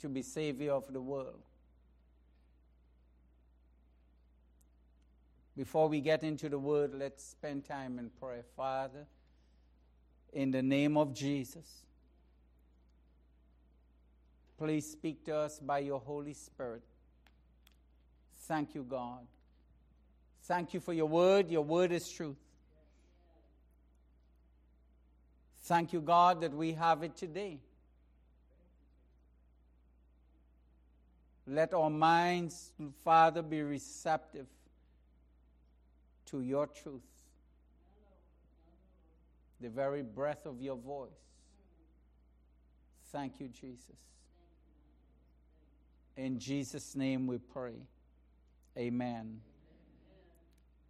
to 0.00 0.10
be 0.10 0.20
Savior 0.20 0.72
of 0.72 0.92
the 0.92 1.00
world. 1.00 1.47
Before 5.58 5.88
we 5.88 6.00
get 6.00 6.22
into 6.22 6.48
the 6.48 6.56
word, 6.56 6.94
let's 6.94 7.24
spend 7.24 7.64
time 7.64 7.98
in 7.98 8.10
prayer. 8.10 8.44
Father, 8.56 9.06
in 10.32 10.52
the 10.52 10.62
name 10.62 10.96
of 10.96 11.12
Jesus, 11.12 11.66
please 14.56 14.88
speak 14.88 15.24
to 15.24 15.34
us 15.34 15.58
by 15.58 15.80
your 15.80 15.98
Holy 15.98 16.32
Spirit. 16.32 16.84
Thank 18.42 18.76
you, 18.76 18.84
God. 18.84 19.26
Thank 20.44 20.74
you 20.74 20.78
for 20.78 20.92
your 20.92 21.06
word. 21.06 21.50
Your 21.50 21.64
word 21.64 21.90
is 21.90 22.08
truth. 22.08 22.38
Thank 25.62 25.92
you, 25.92 26.00
God, 26.00 26.40
that 26.42 26.54
we 26.54 26.74
have 26.74 27.02
it 27.02 27.16
today. 27.16 27.58
Let 31.48 31.74
our 31.74 31.90
minds, 31.90 32.70
Father, 33.02 33.42
be 33.42 33.60
receptive 33.62 34.46
to 36.30 36.40
your 36.40 36.66
truth, 36.66 37.00
the 39.60 39.68
very 39.68 40.02
breath 40.02 40.46
of 40.46 40.60
your 40.60 40.76
voice. 40.76 41.10
Thank 43.10 43.40
you, 43.40 43.48
Jesus. 43.48 43.96
In 46.16 46.38
Jesus' 46.38 46.94
name 46.94 47.26
we 47.26 47.38
pray. 47.38 47.74
Amen. 48.76 49.40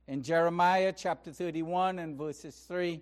In 0.07 0.23
Jeremiah 0.23 0.93
chapter 0.97 1.33
31 1.33 1.99
and 1.99 2.17
verses 2.17 2.57
3, 2.67 3.01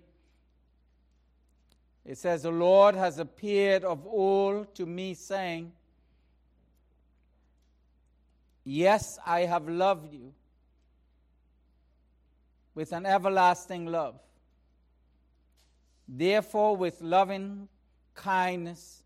it 2.05 2.17
says, 2.17 2.43
The 2.43 2.51
Lord 2.51 2.95
has 2.95 3.17
appeared 3.17 3.83
of 3.83 4.05
old 4.05 4.75
to 4.75 4.85
me, 4.85 5.13
saying, 5.13 5.71
Yes, 8.63 9.17
I 9.25 9.41
have 9.41 9.67
loved 9.67 10.13
you 10.13 10.33
with 12.77 12.91
an 12.91 13.07
everlasting 13.07 13.87
love. 13.87 14.19
Therefore, 16.07 16.77
with 16.77 17.01
loving 17.01 17.67
kindness, 18.13 19.01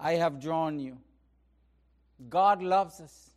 I 0.00 0.12
have 0.12 0.40
drawn 0.40 0.78
you. 0.78 0.96
God 2.30 2.62
loves 2.62 3.00
us. 3.00 3.32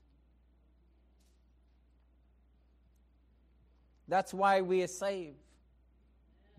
That's 4.07 4.33
why 4.33 4.61
we 4.61 4.81
are 4.81 4.87
saved 4.87 5.35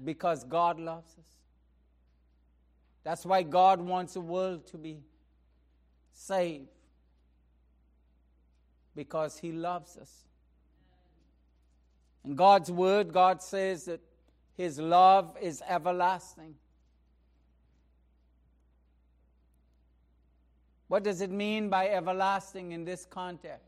because 0.04 0.44
God 0.44 0.78
loves 0.78 1.16
us. 1.18 1.38
That's 3.02 3.24
why 3.24 3.44
God 3.44 3.80
wants 3.80 4.12
the 4.12 4.20
world 4.20 4.66
to 4.66 4.76
be 4.76 4.98
saved 6.12 6.68
because 8.94 9.38
He 9.38 9.52
loves 9.52 9.96
us. 9.96 10.26
In 12.24 12.34
God's 12.34 12.70
Word, 12.70 13.12
God 13.12 13.42
says 13.42 13.86
that 13.86 14.00
His 14.56 14.78
love 14.78 15.36
is 15.40 15.62
everlasting. 15.68 16.54
What 20.88 21.04
does 21.04 21.20
it 21.20 21.30
mean 21.30 21.68
by 21.68 21.88
everlasting 21.88 22.72
in 22.72 22.84
this 22.84 23.06
context? 23.06 23.64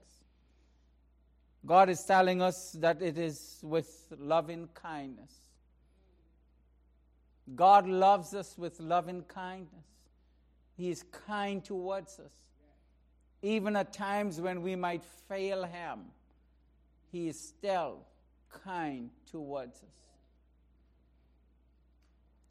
God 1.64 1.88
is 1.88 2.02
telling 2.02 2.42
us 2.42 2.72
that 2.80 3.00
it 3.00 3.16
is 3.16 3.60
with 3.62 4.12
loving 4.18 4.68
kindness. 4.74 5.32
God 7.54 7.86
loves 7.86 8.34
us 8.34 8.58
with 8.58 8.80
loving 8.80 9.22
kindness. 9.22 9.86
He 10.76 10.90
is 10.90 11.04
kind 11.26 11.64
towards 11.64 12.18
us. 12.18 12.32
Even 13.42 13.76
at 13.76 13.92
times 13.92 14.40
when 14.40 14.62
we 14.62 14.74
might 14.74 15.04
fail 15.28 15.64
Him, 15.64 16.00
He 17.10 17.28
is 17.28 17.38
still 17.38 18.04
kind 18.64 19.10
towards 19.30 19.76
us. 19.82 19.88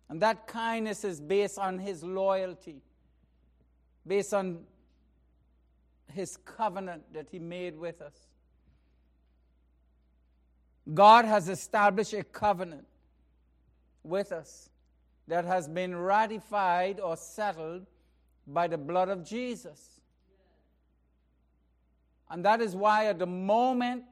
And 0.09 0.21
that 0.21 0.45
kindness 0.45 1.05
is 1.05 1.21
based 1.21 1.57
on 1.57 1.79
His 1.79 2.03
loyalty, 2.03 2.81
based 4.05 4.33
on 4.33 4.59
His 6.13 6.37
covenant 6.37 7.03
that 7.13 7.27
He 7.31 7.39
made 7.39 7.77
with 7.77 8.01
us. 8.01 8.15
God 10.93 11.25
has 11.25 11.47
established 11.47 12.13
a 12.13 12.23
covenant 12.23 12.85
with 14.03 14.31
us 14.31 14.69
that 15.27 15.45
has 15.45 15.67
been 15.67 15.95
ratified 15.95 16.99
or 16.99 17.15
settled 17.15 17.85
by 18.47 18.67
the 18.67 18.77
blood 18.77 19.07
of 19.07 19.23
Jesus. 19.23 20.01
And 22.29 22.43
that 22.43 22.59
is 22.61 22.75
why, 22.75 23.05
at 23.05 23.19
the 23.19 23.25
moment 23.25 24.03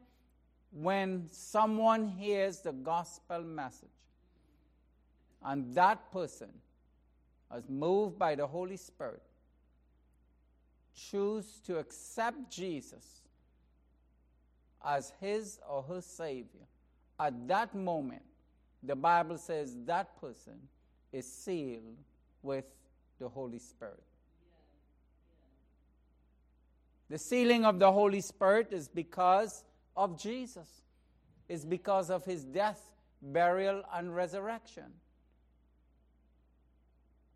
when 0.71 1.27
someone 1.31 2.07
hears 2.07 2.59
the 2.59 2.71
gospel 2.71 3.41
message, 3.41 3.89
and 5.43 5.73
that 5.73 6.11
person 6.11 6.49
is 7.55 7.69
moved 7.69 8.19
by 8.19 8.35
the 8.35 8.45
Holy 8.45 8.77
Spirit, 8.77 9.23
choose 10.95 11.59
to 11.65 11.77
accept 11.77 12.51
Jesus 12.51 13.21
as 14.83 15.13
his 15.19 15.59
or 15.67 15.83
her 15.83 16.01
Savior, 16.01 16.67
at 17.19 17.47
that 17.47 17.75
moment, 17.75 18.21
the 18.83 18.95
Bible 18.95 19.37
says 19.37 19.75
that 19.85 20.19
person 20.21 20.53
is 21.11 21.29
sealed 21.31 21.97
with 22.41 22.65
the 23.19 23.27
Holy 23.27 23.59
Spirit. 23.59 24.01
The 27.09 27.17
sealing 27.17 27.65
of 27.65 27.79
the 27.79 27.91
Holy 27.91 28.21
Spirit 28.21 28.71
is 28.71 28.87
because 28.87 29.63
of 29.95 30.21
Jesus, 30.21 30.67
is 31.47 31.65
because 31.65 32.09
of 32.09 32.25
his 32.25 32.43
death, 32.43 32.81
burial, 33.21 33.83
and 33.93 34.15
resurrection. 34.15 34.85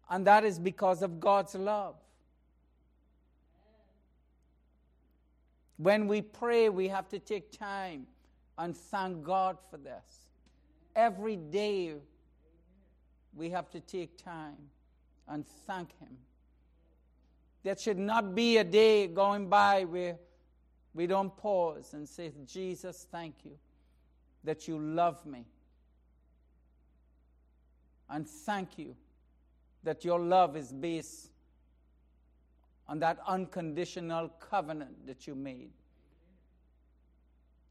And 0.09 0.27
that 0.27 0.45
is 0.45 0.59
because 0.59 1.01
of 1.01 1.19
God's 1.19 1.55
love. 1.55 1.95
When 5.77 6.07
we 6.07 6.21
pray, 6.21 6.69
we 6.69 6.87
have 6.89 7.09
to 7.09 7.19
take 7.19 7.51
time 7.51 8.05
and 8.57 8.77
thank 8.77 9.23
God 9.23 9.57
for 9.71 9.77
this. 9.77 10.27
Every 10.95 11.35
day, 11.35 11.95
we 13.35 13.49
have 13.49 13.69
to 13.71 13.79
take 13.79 14.23
time 14.23 14.57
and 15.27 15.45
thank 15.65 15.97
Him. 15.99 16.15
There 17.63 17.77
should 17.77 17.97
not 17.97 18.35
be 18.35 18.57
a 18.57 18.63
day 18.63 19.07
going 19.07 19.47
by 19.47 19.85
where 19.85 20.17
we 20.93 21.07
don't 21.07 21.35
pause 21.35 21.93
and 21.93 22.07
say, 22.07 22.31
Jesus, 22.45 23.07
thank 23.11 23.35
you. 23.43 23.57
that 24.43 24.67
you 24.67 24.77
love 24.77 25.25
me. 25.25 25.45
And 28.09 28.27
thank 28.27 28.77
you 28.77 28.95
that 29.83 30.05
your 30.05 30.19
love 30.19 30.55
is 30.55 30.71
based 30.71 31.29
on 32.87 32.99
that 32.99 33.19
unconditional 33.27 34.29
covenant 34.39 35.07
that 35.07 35.25
you 35.25 35.35
made. 35.35 35.71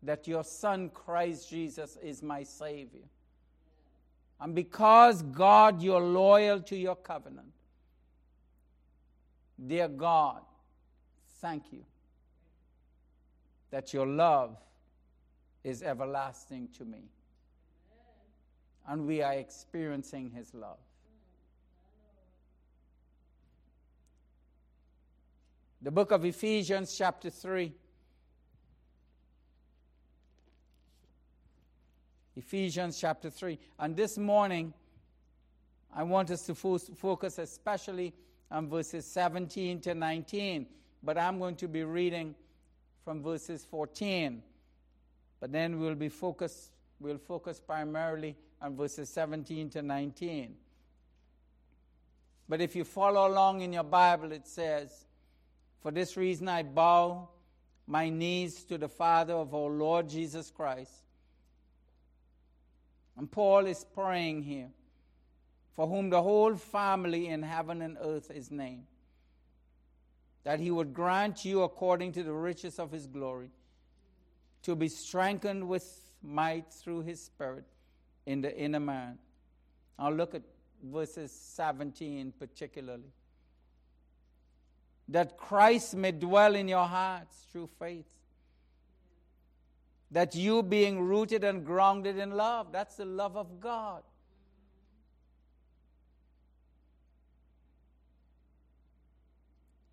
That 0.03 0.27
your 0.27 0.43
Son, 0.43 0.91
Christ 0.91 1.49
Jesus, 1.49 1.97
is 2.03 2.23
my 2.23 2.43
Savior. 2.43 3.07
And 4.41 4.55
because, 4.55 5.23
God, 5.23 5.81
you're 5.81 6.01
loyal 6.01 6.61
to 6.63 6.77
your 6.77 6.97
covenant, 6.97 7.53
dear 9.65 9.87
God, 9.87 10.41
thank 11.41 11.73
you 11.73 11.85
that 13.73 13.95
your 13.95 14.07
love 14.07 14.57
is 15.65 15.83
everlasting 15.83 16.69
to 16.77 16.85
me. 16.85 17.09
And 18.87 19.07
we 19.07 19.23
are 19.23 19.33
experiencing 19.33 20.31
his 20.31 20.53
love. 20.55 20.79
The 25.81 25.91
book 25.91 26.13
of 26.13 26.25
Ephesians, 26.25 26.97
chapter 26.97 27.31
3. 27.31 27.73
Ephesians 32.37 33.01
chapter 33.01 33.31
3. 33.31 33.59
And 33.79 33.97
this 33.97 34.19
morning, 34.19 34.75
I 35.95 36.03
want 36.03 36.31
us 36.31 36.43
to 36.43 36.55
fo- 36.55 36.79
focus 36.79 37.39
especially 37.39 38.13
on 38.51 38.69
verses 38.69 39.07
17 39.07 39.81
to 39.81 39.95
19. 39.95 40.67
But 41.03 41.17
I'm 41.17 41.39
going 41.39 41.57
to 41.57 41.69
be 41.69 41.85
reading 41.85 42.35
from 43.05 43.23
verses 43.23 43.65
14. 43.65 44.43
But 45.41 45.53
then 45.53 45.81
we'll 45.81 45.95
be 45.95 46.09
focused, 46.09 46.71
we'll 47.01 47.19
focus 47.19 47.61
primarily 47.61 48.37
on 48.61 48.77
verses 48.77 49.09
17 49.11 49.71
to 49.71 49.83
19. 49.83 50.55
But 52.49 52.61
if 52.61 52.77
you 52.77 52.85
follow 52.85 53.27
along 53.27 53.63
in 53.63 53.73
your 53.73 53.85
Bible, 53.85 54.33
it 54.33 54.47
says, 54.47 55.07
For 55.81 55.91
this 55.91 56.17
reason 56.17 56.49
I 56.49 56.63
bow 56.63 57.29
my 57.87 58.09
knees 58.09 58.65
to 58.65 58.79
the 58.79 58.89
Father 58.89 59.35
of 59.35 59.55
our 59.55 59.71
Lord 59.71 60.09
Jesus 60.09 60.51
Christ. 60.51 60.93
And 63.17 63.31
Paul 63.31 63.67
is 63.67 63.85
praying 63.85 64.43
here, 64.43 64.71
for 65.75 65.87
whom 65.87 66.11
the 66.11 66.23
whole 66.23 66.55
family 66.55 67.29
in 67.29 67.43
heaven 67.43 67.83
and 67.83 67.97
earth 68.01 68.31
is 68.31 68.51
named 68.51 68.87
that 70.45 70.61
he 70.61 70.71
would 70.71 70.93
grant 70.93 71.45
you, 71.45 71.63
according 71.63 72.13
to 72.13 72.23
the 72.23 72.33
riches 72.33 72.79
of 72.79 72.91
his 72.91 73.07
glory, 73.07 73.51
to 74.63 74.75
be 74.75 74.89
strengthened 74.89 75.69
with 75.69 76.01
might 76.23 76.73
through 76.73 77.03
his 77.03 77.23
Spirit 77.23 77.65
in 78.27 78.41
the 78.41 78.57
inner 78.57 78.81
man. 78.81 79.19
I'll 79.99 80.13
look 80.13 80.35
at 80.35 80.43
verses 80.83 81.33
17 81.33 82.33
particularly. 82.39 83.13
That 85.09 85.37
Christ 85.37 85.95
may 85.95 86.13
dwell 86.13 86.55
in 86.55 86.69
your 86.69 86.87
hearts 86.87 87.47
through 87.53 87.69
faith. 87.79 88.07
That 90.11 90.35
you, 90.35 90.63
being 90.63 91.01
rooted 91.01 91.43
and 91.43 91.65
grounded 91.65 92.19
in 92.19 92.33
love, 92.33 92.71
that's 92.71 92.97
the 92.97 93.05
love 93.05 93.37
of 93.37 93.61
God 93.61 94.03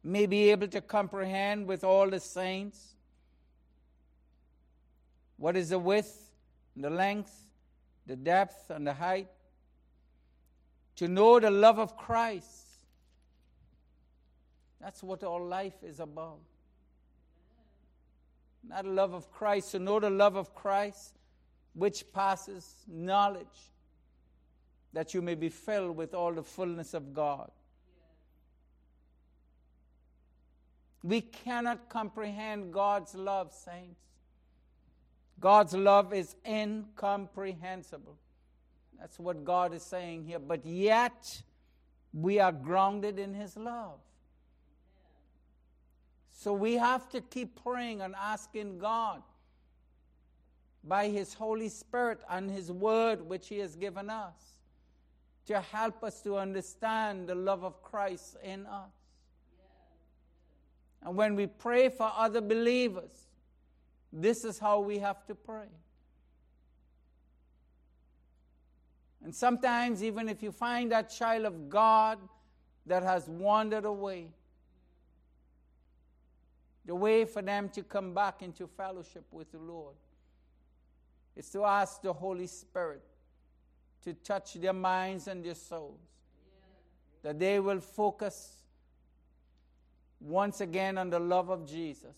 may 0.09 0.25
be 0.25 0.49
able 0.51 0.67
to 0.67 0.81
comprehend 0.81 1.67
with 1.67 1.83
all 1.83 2.09
the 2.09 2.19
saints 2.19 2.95
what 5.37 5.55
is 5.55 5.69
the 5.69 5.79
width, 5.79 6.31
the 6.75 6.89
length, 6.89 7.33
the 8.05 8.15
depth, 8.15 8.69
and 8.69 8.85
the 8.85 8.93
height, 8.93 9.29
to 10.97 11.07
know 11.07 11.39
the 11.39 11.49
love 11.49 11.79
of 11.79 11.95
Christ. 11.95 12.65
That's 14.81 15.01
what 15.01 15.23
all 15.23 15.45
life 15.45 15.81
is 15.83 15.99
about. 15.99 16.39
Not 18.67 18.83
the 18.83 18.89
love 18.89 19.13
of 19.13 19.31
Christ, 19.31 19.71
to 19.71 19.79
know 19.79 19.99
the 19.99 20.09
love 20.09 20.35
of 20.35 20.53
Christ, 20.53 21.17
which 21.73 22.11
passes 22.11 22.83
knowledge, 22.87 23.71
that 24.91 25.13
you 25.13 25.21
may 25.21 25.35
be 25.35 25.49
filled 25.49 25.95
with 25.95 26.13
all 26.13 26.33
the 26.33 26.43
fullness 26.43 26.93
of 26.93 27.13
God. 27.13 27.51
We 31.03 31.21
cannot 31.21 31.89
comprehend 31.89 32.73
God's 32.73 33.15
love, 33.15 33.53
saints. 33.53 34.01
God's 35.39 35.73
love 35.73 36.13
is 36.13 36.35
incomprehensible. 36.45 38.17
That's 38.99 39.17
what 39.17 39.45
God 39.45 39.73
is 39.73 39.83
saying 39.83 40.25
here. 40.25 40.39
But 40.39 40.65
yet, 40.65 41.41
we 42.13 42.39
are 42.39 42.51
grounded 42.51 43.17
in 43.17 43.33
His 43.33 43.55
love. 43.55 43.99
So 46.31 46.53
we 46.53 46.75
have 46.75 47.09
to 47.09 47.21
keep 47.21 47.61
praying 47.63 48.01
and 48.01 48.15
asking 48.15 48.79
God 48.79 49.21
by 50.83 51.07
His 51.07 51.33
Holy 51.33 51.69
Spirit 51.69 52.19
and 52.29 52.51
His 52.51 52.71
Word, 52.71 53.21
which 53.21 53.47
He 53.47 53.59
has 53.59 53.75
given 53.75 54.09
us, 54.09 54.35
to 55.45 55.61
help 55.61 56.03
us 56.03 56.21
to 56.21 56.37
understand 56.37 57.27
the 57.27 57.35
love 57.35 57.63
of 57.63 57.81
Christ 57.81 58.37
in 58.43 58.65
us. 58.65 58.98
And 61.03 61.15
when 61.15 61.35
we 61.35 61.47
pray 61.47 61.89
for 61.89 62.11
other 62.15 62.41
believers, 62.41 63.11
this 64.11 64.43
is 64.43 64.59
how 64.59 64.79
we 64.79 64.99
have 64.99 65.25
to 65.27 65.35
pray. 65.35 65.67
And 69.23 69.35
sometimes, 69.35 70.03
even 70.03 70.29
if 70.29 70.41
you 70.41 70.51
find 70.51 70.91
that 70.91 71.09
child 71.09 71.45
of 71.45 71.69
God 71.69 72.19
that 72.85 73.03
has 73.03 73.27
wandered 73.27 73.85
away, 73.85 74.29
the 76.85 76.95
way 76.95 77.25
for 77.25 77.41
them 77.41 77.69
to 77.69 77.83
come 77.83 78.13
back 78.13 78.41
into 78.41 78.65
fellowship 78.65 79.25
with 79.31 79.51
the 79.51 79.59
Lord 79.59 79.95
is 81.35 81.49
to 81.51 81.63
ask 81.63 82.01
the 82.01 82.13
Holy 82.13 82.47
Spirit 82.47 83.03
to 84.03 84.13
touch 84.13 84.53
their 84.53 84.73
minds 84.73 85.27
and 85.27 85.43
their 85.43 85.55
souls, 85.55 85.99
that 87.21 87.37
they 87.37 87.59
will 87.59 87.79
focus 87.79 88.58
once 90.19 90.61
again 90.61 90.97
on 90.97 91.09
the 91.09 91.19
love 91.19 91.49
of 91.49 91.65
Jesus. 91.65 92.15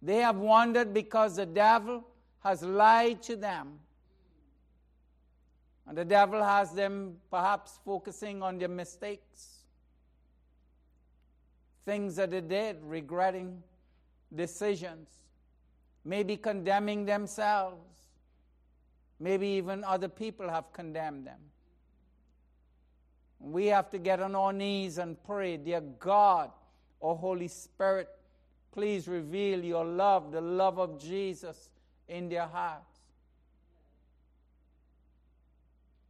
They 0.00 0.16
have 0.16 0.36
wandered 0.36 0.92
because 0.92 1.36
the 1.36 1.46
devil 1.46 2.04
has 2.40 2.62
lied 2.62 3.22
to 3.22 3.36
them. 3.36 3.78
And 5.86 5.96
the 5.96 6.04
devil 6.04 6.42
has 6.42 6.72
them 6.72 7.16
perhaps 7.30 7.78
focusing 7.84 8.42
on 8.42 8.58
their 8.58 8.68
mistakes, 8.68 9.64
things 11.84 12.16
that 12.16 12.30
they 12.30 12.40
did, 12.40 12.78
regretting 12.82 13.62
decisions, 14.34 15.08
maybe 16.04 16.36
condemning 16.36 17.04
themselves, 17.04 17.84
maybe 19.20 19.46
even 19.48 19.84
other 19.84 20.08
people 20.08 20.48
have 20.48 20.72
condemned 20.72 21.26
them. 21.26 21.40
We 23.38 23.66
have 23.66 23.90
to 23.90 23.98
get 23.98 24.20
on 24.20 24.36
our 24.36 24.52
knees 24.52 24.98
and 24.98 25.22
pray, 25.24 25.56
Dear 25.56 25.80
God, 25.80 26.50
Oh, 27.02 27.16
Holy 27.16 27.48
Spirit, 27.48 28.08
please 28.70 29.08
reveal 29.08 29.64
your 29.64 29.84
love, 29.84 30.30
the 30.30 30.40
love 30.40 30.78
of 30.78 31.00
Jesus 31.00 31.70
in 32.08 32.28
their 32.28 32.46
hearts. 32.46 33.00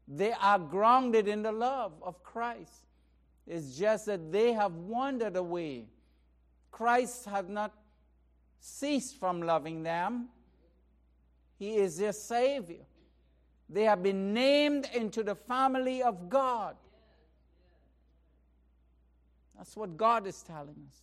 They 0.06 0.32
are 0.32 0.58
grounded 0.58 1.28
in 1.28 1.42
the 1.42 1.52
love 1.52 1.92
of 2.02 2.22
Christ. 2.22 2.84
It's 3.46 3.78
just 3.78 4.06
that 4.06 4.30
they 4.30 4.52
have 4.52 4.74
wandered 4.74 5.36
away. 5.36 5.86
Christ 6.70 7.24
has 7.26 7.48
not 7.48 7.72
ceased 8.60 9.18
from 9.18 9.42
loving 9.42 9.82
them, 9.82 10.28
He 11.58 11.76
is 11.76 11.96
their 11.96 12.12
Savior. 12.12 12.84
They 13.68 13.84
have 13.84 14.02
been 14.02 14.34
named 14.34 14.88
into 14.94 15.22
the 15.22 15.34
family 15.34 16.02
of 16.02 16.28
God. 16.28 16.76
That's 19.62 19.76
what 19.76 19.96
God 19.96 20.26
is 20.26 20.42
telling 20.42 20.74
us. 20.88 20.96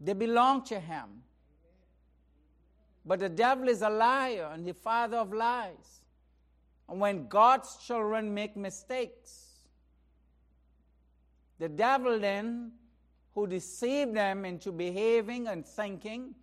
They 0.00 0.14
belong 0.14 0.64
to 0.64 0.80
Him. 0.80 1.22
But 3.06 3.20
the 3.20 3.28
devil 3.28 3.68
is 3.68 3.82
a 3.82 3.88
liar 3.88 4.50
and 4.52 4.66
the 4.66 4.74
father 4.74 5.18
of 5.18 5.32
lies. 5.32 6.00
And 6.88 6.98
when 6.98 7.28
God's 7.28 7.76
children 7.76 8.34
make 8.34 8.56
mistakes, 8.56 9.60
the 11.60 11.68
devil 11.68 12.18
then, 12.18 12.72
who 13.36 13.46
deceived 13.46 14.16
them 14.16 14.44
into 14.44 14.72
behaving 14.72 15.46
and 15.46 15.64
thinking, 15.64 16.34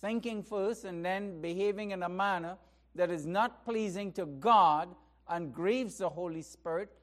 thinking 0.00 0.44
first 0.44 0.84
and 0.84 1.04
then 1.04 1.40
behaving 1.40 1.90
in 1.90 2.04
a 2.04 2.08
manner 2.08 2.56
that 2.94 3.10
is 3.10 3.26
not 3.26 3.64
pleasing 3.64 4.12
to 4.12 4.26
God 4.26 4.94
and 5.28 5.52
grieves 5.52 5.98
the 5.98 6.08
Holy 6.08 6.42
Spirit, 6.42 6.96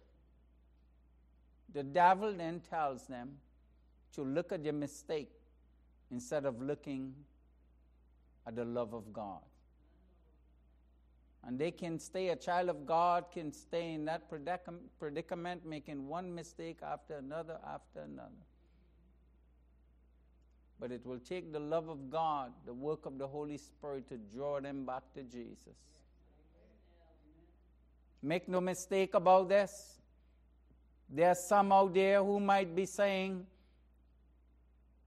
the 1.73 1.83
devil 1.83 2.33
then 2.33 2.61
tells 2.69 3.07
them 3.07 3.37
to 4.13 4.23
look 4.23 4.51
at 4.51 4.63
their 4.63 4.73
mistake 4.73 5.31
instead 6.11 6.45
of 6.45 6.61
looking 6.61 7.13
at 8.45 8.55
the 8.55 8.65
love 8.65 8.93
of 8.93 9.11
God. 9.11 9.41
And 11.45 11.59
they 11.59 11.71
can 11.71 11.99
stay, 11.99 12.29
a 12.29 12.35
child 12.35 12.69
of 12.69 12.85
God 12.85 13.25
can 13.33 13.51
stay 13.51 13.93
in 13.93 14.05
that 14.05 14.29
predicament, 14.29 15.65
making 15.65 16.07
one 16.07 16.33
mistake 16.33 16.77
after 16.81 17.17
another 17.17 17.57
after 17.67 18.01
another. 18.01 18.29
But 20.79 20.91
it 20.91 21.05
will 21.05 21.19
take 21.19 21.51
the 21.51 21.59
love 21.59 21.89
of 21.89 22.09
God, 22.09 22.51
the 22.65 22.73
work 22.73 23.05
of 23.05 23.17
the 23.17 23.27
Holy 23.27 23.57
Spirit 23.57 24.07
to 24.09 24.17
draw 24.17 24.61
them 24.61 24.85
back 24.85 25.03
to 25.15 25.23
Jesus. 25.23 25.75
Make 28.21 28.47
no 28.47 28.61
mistake 28.61 29.13
about 29.13 29.49
this. 29.49 30.01
There 31.15 31.29
are 31.29 31.35
some 31.35 31.71
out 31.71 31.93
there 31.93 32.23
who 32.23 32.39
might 32.39 32.75
be 32.75 32.87
saying, 32.87 33.45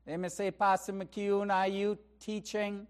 they 0.06 0.16
may 0.16 0.28
say, 0.28 0.52
Pastor 0.52 0.92
McCune, 0.92 1.52
are 1.52 1.66
you 1.66 1.98
teaching 2.20 2.86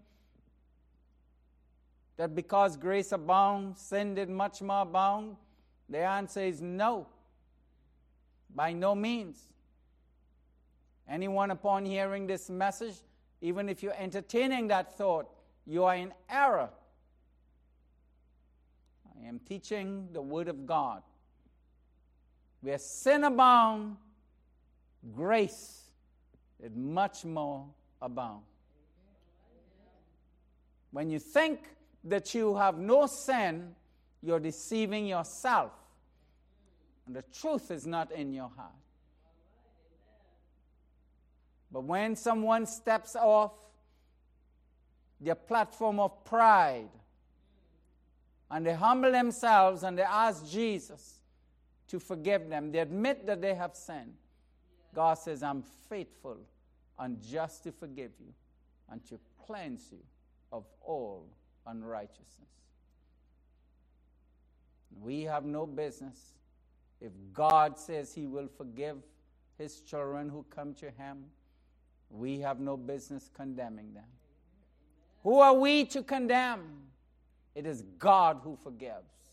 that 2.15 2.35
because 2.35 2.77
grace 2.77 3.11
abounds, 3.11 3.81
sin 3.81 4.13
did 4.13 4.29
much 4.29 4.61
more 4.61 4.83
abound? 4.83 5.35
The 5.89 5.97
answer 5.97 6.41
is 6.41 6.61
no. 6.61 7.07
By 8.53 8.73
no 8.73 8.93
means. 8.93 9.41
Anyone 11.09 11.49
upon 11.49 11.85
hearing 11.85 12.27
this 12.27 12.51
message, 12.51 12.97
even 13.41 13.67
if 13.67 13.81
you're 13.81 13.97
entertaining 13.97 14.67
that 14.67 14.95
thought, 14.95 15.27
you 15.65 15.85
are 15.85 15.95
in 15.95 16.13
error. 16.29 16.69
I 19.19 19.27
am 19.27 19.39
teaching 19.39 20.09
the 20.13 20.21
Word 20.21 20.49
of 20.49 20.67
God. 20.67 21.01
Where 22.67 22.77
sin 22.79 23.23
abound, 23.23 23.95
grace 25.15 25.83
did 26.61 26.75
much 26.75 27.23
more 27.23 27.65
abound. 28.01 28.41
When 30.91 31.09
you 31.09 31.17
think 31.17 31.61
that 32.03 32.35
you 32.35 32.57
have 32.57 32.77
no 32.77 33.05
sin, 33.05 33.73
you're 34.21 34.41
deceiving 34.41 35.07
yourself. 35.07 35.71
And 37.05 37.15
the 37.15 37.21
truth 37.39 37.71
is 37.71 37.87
not 37.87 38.11
in 38.11 38.33
your 38.33 38.51
heart. 38.53 38.75
But 41.71 41.85
when 41.85 42.17
someone 42.17 42.65
steps 42.65 43.15
off 43.15 43.53
their 45.21 45.35
platform 45.35 46.01
of 46.01 46.25
pride 46.25 46.89
and 48.51 48.65
they 48.65 48.73
humble 48.73 49.13
themselves 49.13 49.83
and 49.83 49.97
they 49.97 50.03
ask 50.03 50.45
Jesus 50.45 51.16
to 51.87 51.99
forgive 51.99 52.49
them, 52.49 52.71
they 52.71 52.79
admit 52.79 53.25
that 53.27 53.41
they 53.41 53.55
have 53.55 53.75
sinned. 53.75 54.13
God 54.93 55.15
says, 55.15 55.43
I'm 55.43 55.63
faithful 55.89 56.37
and 56.99 57.21
just 57.21 57.63
to 57.63 57.71
forgive 57.71 58.11
you 58.19 58.33
and 58.89 59.05
to 59.05 59.19
cleanse 59.45 59.89
you 59.91 59.99
of 60.51 60.65
all 60.81 61.27
unrighteousness. 61.65 62.49
We 65.01 65.23
have 65.23 65.45
no 65.45 65.65
business. 65.65 66.33
If 66.99 67.11
God 67.33 67.77
says 67.77 68.13
He 68.13 68.25
will 68.25 68.47
forgive 68.47 68.97
His 69.57 69.81
children 69.81 70.29
who 70.29 70.45
come 70.49 70.73
to 70.75 70.85
Him, 70.85 71.25
we 72.09 72.39
have 72.39 72.59
no 72.59 72.77
business 72.77 73.29
condemning 73.33 73.93
them. 73.93 74.05
Who 75.23 75.39
are 75.39 75.53
we 75.53 75.85
to 75.85 76.03
condemn? 76.03 76.61
It 77.53 77.65
is 77.65 77.83
God 77.99 78.39
who 78.43 78.55
forgives. 78.55 79.26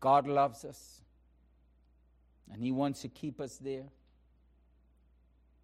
God 0.00 0.26
loves 0.26 0.64
us, 0.64 1.02
and 2.52 2.62
He 2.62 2.72
wants 2.72 3.02
to 3.02 3.08
keep 3.08 3.40
us 3.40 3.56
there. 3.56 3.88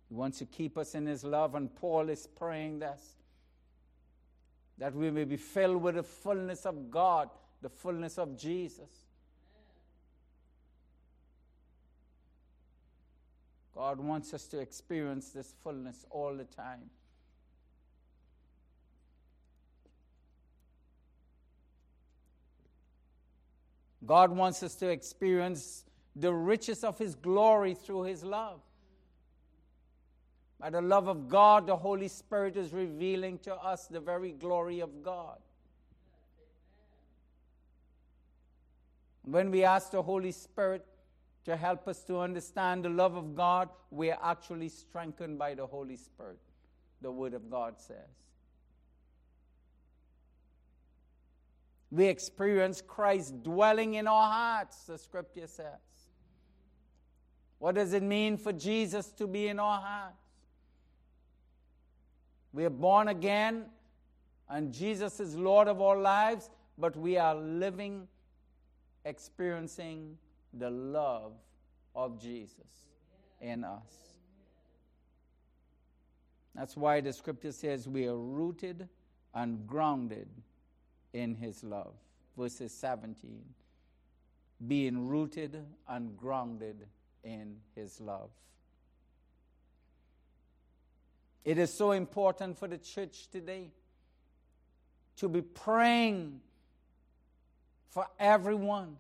He 0.08 0.14
wants 0.14 0.38
to 0.38 0.46
keep 0.46 0.76
us 0.76 0.94
in 0.94 1.06
His 1.06 1.24
love, 1.24 1.54
and 1.54 1.74
Paul 1.74 2.08
is 2.08 2.26
praying 2.26 2.80
this 2.80 3.16
that 4.78 4.94
we 4.94 5.10
may 5.10 5.24
be 5.24 5.36
filled 5.36 5.80
with 5.80 5.94
the 5.94 6.02
fullness 6.02 6.66
of 6.66 6.90
God, 6.90 7.30
the 7.62 7.68
fullness 7.68 8.18
of 8.18 8.36
Jesus. 8.36 8.90
God 13.74 13.98
wants 13.98 14.34
us 14.34 14.46
to 14.48 14.58
experience 14.58 15.30
this 15.30 15.54
fullness 15.62 16.04
all 16.10 16.34
the 16.36 16.44
time. 16.44 16.90
God 24.06 24.30
wants 24.30 24.62
us 24.62 24.74
to 24.76 24.88
experience 24.88 25.84
the 26.16 26.32
riches 26.32 26.84
of 26.84 26.98
His 26.98 27.14
glory 27.14 27.74
through 27.74 28.04
His 28.04 28.24
love. 28.24 28.60
By 30.60 30.70
the 30.70 30.80
love 30.80 31.08
of 31.08 31.28
God, 31.28 31.66
the 31.66 31.76
Holy 31.76 32.08
Spirit 32.08 32.56
is 32.56 32.72
revealing 32.72 33.38
to 33.40 33.54
us 33.54 33.86
the 33.86 34.00
very 34.00 34.32
glory 34.32 34.80
of 34.80 35.02
God. 35.02 35.38
When 39.22 39.50
we 39.50 39.64
ask 39.64 39.90
the 39.90 40.02
Holy 40.02 40.32
Spirit 40.32 40.84
to 41.44 41.56
help 41.56 41.88
us 41.88 42.02
to 42.04 42.18
understand 42.18 42.84
the 42.84 42.90
love 42.90 43.16
of 43.16 43.34
God, 43.34 43.68
we 43.90 44.10
are 44.10 44.18
actually 44.22 44.68
strengthened 44.68 45.38
by 45.38 45.54
the 45.54 45.66
Holy 45.66 45.96
Spirit, 45.96 46.38
the 47.00 47.10
Word 47.10 47.34
of 47.34 47.50
God 47.50 47.74
says. 47.78 48.24
We 51.94 52.06
experience 52.06 52.82
Christ 52.84 53.44
dwelling 53.44 53.94
in 53.94 54.08
our 54.08 54.28
hearts, 54.28 54.78
the 54.78 54.98
scripture 54.98 55.46
says. 55.46 55.78
What 57.60 57.76
does 57.76 57.92
it 57.92 58.02
mean 58.02 58.36
for 58.36 58.52
Jesus 58.52 59.12
to 59.12 59.28
be 59.28 59.46
in 59.46 59.60
our 59.60 59.80
hearts? 59.80 60.16
We 62.52 62.64
are 62.64 62.70
born 62.70 63.06
again, 63.06 63.66
and 64.48 64.72
Jesus 64.72 65.20
is 65.20 65.36
Lord 65.36 65.68
of 65.68 65.80
our 65.80 65.96
lives, 65.96 66.50
but 66.76 66.96
we 66.96 67.16
are 67.16 67.36
living, 67.36 68.08
experiencing 69.04 70.18
the 70.52 70.70
love 70.70 71.34
of 71.94 72.20
Jesus 72.20 72.88
in 73.40 73.62
us. 73.62 74.16
That's 76.56 76.76
why 76.76 77.00
the 77.00 77.12
scripture 77.12 77.52
says 77.52 77.88
we 77.88 78.08
are 78.08 78.16
rooted 78.16 78.88
and 79.32 79.64
grounded 79.64 80.26
in 81.14 81.34
his 81.34 81.64
love. 81.64 81.94
Verses 82.36 82.72
17. 82.72 83.42
Being 84.66 85.08
rooted 85.08 85.64
and 85.88 86.14
grounded 86.18 86.86
in 87.22 87.56
his 87.74 88.00
love. 88.00 88.28
It 91.44 91.56
is 91.58 91.72
so 91.72 91.92
important 91.92 92.58
for 92.58 92.68
the 92.68 92.78
church 92.78 93.28
today 93.30 93.70
to 95.16 95.28
be 95.28 95.40
praying 95.40 96.40
for 97.90 98.06
everyone 98.18 98.96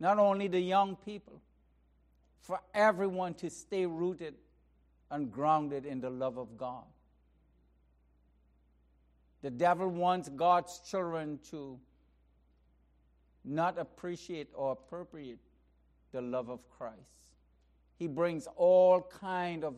not 0.00 0.18
only 0.18 0.48
the 0.48 0.60
young 0.60 0.96
people, 0.96 1.40
for 2.40 2.58
everyone 2.74 3.34
to 3.34 3.50
stay 3.50 3.86
rooted 3.86 4.34
and 5.10 5.30
grounded 5.30 5.84
in 5.84 6.00
the 6.00 6.10
love 6.10 6.38
of 6.38 6.56
God. 6.56 6.84
The 9.42 9.50
devil 9.50 9.88
wants 9.88 10.28
God's 10.28 10.80
children 10.80 11.38
to 11.50 11.78
not 13.44 13.78
appreciate 13.78 14.50
or 14.54 14.72
appropriate 14.72 15.38
the 16.12 16.20
love 16.20 16.50
of 16.50 16.68
Christ. 16.68 16.98
He 17.98 18.06
brings 18.06 18.46
all 18.56 19.02
kind 19.02 19.64
of 19.64 19.74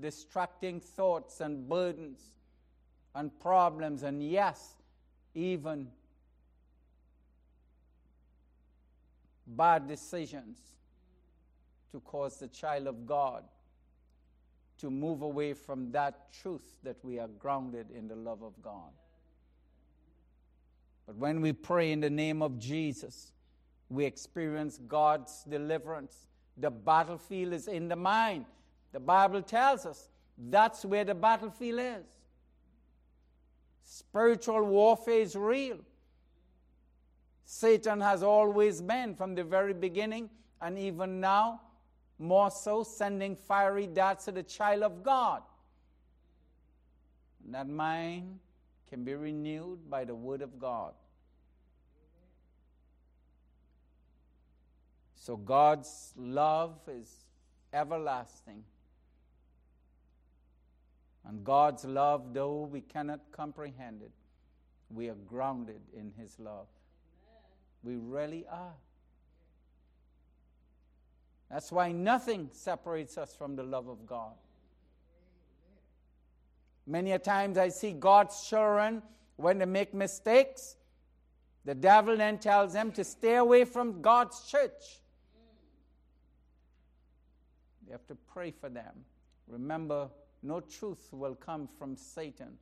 distracting 0.00 0.80
thoughts 0.80 1.40
and 1.40 1.68
burdens 1.68 2.20
and 3.14 3.36
problems 3.40 4.02
and 4.02 4.22
yes, 4.22 4.76
even 5.34 5.88
bad 9.46 9.88
decisions 9.88 10.58
to 11.92 12.00
cause 12.00 12.38
the 12.38 12.48
child 12.48 12.86
of 12.86 13.06
God 13.06 13.44
to 14.78 14.90
move 14.90 15.22
away 15.22 15.52
from 15.52 15.90
that 15.92 16.32
truth 16.32 16.76
that 16.82 16.96
we 17.02 17.18
are 17.18 17.28
grounded 17.38 17.90
in 17.90 18.08
the 18.08 18.14
love 18.14 18.42
of 18.42 18.60
God. 18.62 18.92
But 21.06 21.16
when 21.16 21.40
we 21.40 21.52
pray 21.52 21.92
in 21.92 22.00
the 22.00 22.10
name 22.10 22.42
of 22.42 22.58
Jesus, 22.58 23.32
we 23.88 24.04
experience 24.04 24.78
God's 24.86 25.44
deliverance. 25.48 26.28
The 26.56 26.70
battlefield 26.70 27.52
is 27.52 27.66
in 27.68 27.88
the 27.88 27.96
mind. 27.96 28.44
The 28.92 29.00
Bible 29.00 29.42
tells 29.42 29.86
us 29.86 30.08
that's 30.50 30.84
where 30.84 31.04
the 31.04 31.14
battlefield 31.14 31.80
is. 31.80 32.06
Spiritual 33.82 34.64
warfare 34.64 35.20
is 35.20 35.34
real. 35.34 35.78
Satan 37.44 38.00
has 38.02 38.22
always 38.22 38.82
been 38.82 39.14
from 39.14 39.34
the 39.34 39.42
very 39.42 39.72
beginning, 39.72 40.28
and 40.60 40.78
even 40.78 41.20
now, 41.20 41.62
more 42.18 42.50
so, 42.50 42.82
sending 42.82 43.36
fiery 43.36 43.86
darts 43.86 44.24
to 44.24 44.32
the 44.32 44.42
child 44.42 44.82
of 44.82 45.02
God. 45.02 45.42
And 47.44 47.54
that 47.54 47.68
mind 47.68 48.40
can 48.88 49.04
be 49.04 49.14
renewed 49.14 49.88
by 49.88 50.04
the 50.04 50.14
Word 50.14 50.42
of 50.42 50.58
God. 50.58 50.94
So 55.14 55.36
God's 55.36 56.14
love 56.16 56.78
is 56.88 57.08
everlasting. 57.72 58.64
And 61.26 61.44
God's 61.44 61.84
love, 61.84 62.32
though 62.32 62.62
we 62.62 62.80
cannot 62.80 63.20
comprehend 63.30 64.02
it, 64.02 64.12
we 64.88 65.08
are 65.08 65.16
grounded 65.26 65.82
in 65.94 66.12
His 66.18 66.38
love. 66.38 66.66
We 67.82 67.96
really 67.96 68.46
are. 68.50 68.72
That's 71.50 71.72
why 71.72 71.92
nothing 71.92 72.50
separates 72.52 73.16
us 73.16 73.34
from 73.34 73.56
the 73.56 73.62
love 73.62 73.88
of 73.88 74.06
God. 74.06 74.34
Many 76.86 77.12
a 77.12 77.18
times 77.18 77.58
I 77.58 77.68
see 77.68 77.92
God's 77.92 78.48
children 78.48 79.02
when 79.36 79.58
they 79.58 79.66
make 79.66 79.94
mistakes, 79.94 80.76
the 81.64 81.74
devil 81.74 82.16
then 82.16 82.38
tells 82.38 82.72
them 82.72 82.90
to 82.92 83.04
stay 83.04 83.36
away 83.36 83.64
from 83.64 84.02
God's 84.02 84.48
church. 84.50 85.00
You 87.86 87.92
have 87.92 88.06
to 88.08 88.16
pray 88.32 88.50
for 88.50 88.68
them. 88.68 89.04
Remember, 89.46 90.08
no 90.42 90.60
truth 90.60 91.08
will 91.12 91.34
come 91.36 91.68
from 91.78 91.96
Satan 91.96 92.58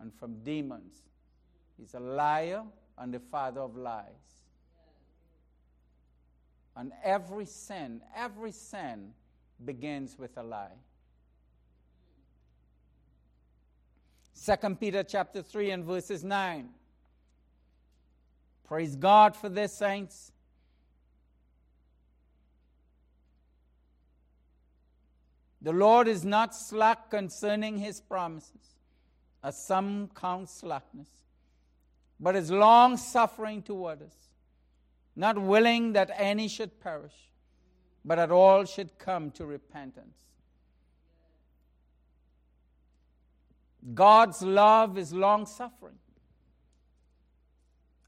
and 0.00 0.12
from 0.12 0.42
demons. 0.42 1.02
He's 1.78 1.94
a 1.94 2.00
liar 2.00 2.62
and 2.98 3.14
the 3.14 3.20
father 3.20 3.60
of 3.60 3.76
lies. 3.76 4.37
And 6.78 6.92
every 7.02 7.44
sin, 7.44 8.02
every 8.14 8.52
sin 8.52 9.10
begins 9.64 10.16
with 10.16 10.36
a 10.36 10.44
lie. 10.44 10.78
2 14.46 14.76
Peter 14.76 15.02
chapter 15.02 15.42
3 15.42 15.72
and 15.72 15.84
verses 15.84 16.22
9. 16.22 16.68
Praise 18.64 18.94
God 18.94 19.34
for 19.34 19.48
this, 19.48 19.72
saints. 19.72 20.30
The 25.60 25.72
Lord 25.72 26.06
is 26.06 26.24
not 26.24 26.54
slack 26.54 27.10
concerning 27.10 27.78
his 27.78 28.00
promises, 28.00 28.76
as 29.42 29.60
some 29.66 30.10
count 30.14 30.48
slackness, 30.48 31.08
but 32.20 32.36
is 32.36 32.52
long 32.52 32.96
suffering 32.96 33.62
toward 33.62 34.02
us, 34.02 34.27
not 35.18 35.36
willing 35.36 35.94
that 35.94 36.12
any 36.16 36.46
should 36.46 36.80
perish, 36.80 37.28
but 38.04 38.16
that 38.16 38.30
all 38.30 38.64
should 38.64 38.96
come 38.98 39.32
to 39.32 39.44
repentance. 39.44 40.16
God's 43.94 44.42
love 44.42 44.96
is 44.96 45.12
long 45.12 45.44
suffering. 45.44 45.98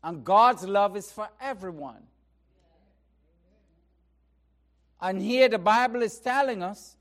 And 0.05 0.23
God's 0.23 0.65
love 0.65 0.97
is 0.97 1.11
for 1.11 1.29
everyone. 1.41 2.05
And 5.01 5.21
here 5.21 5.49
the 5.49 5.59
Bible 5.59 6.03
is 6.03 6.17
telling 6.21 6.63
us, 6.63 6.95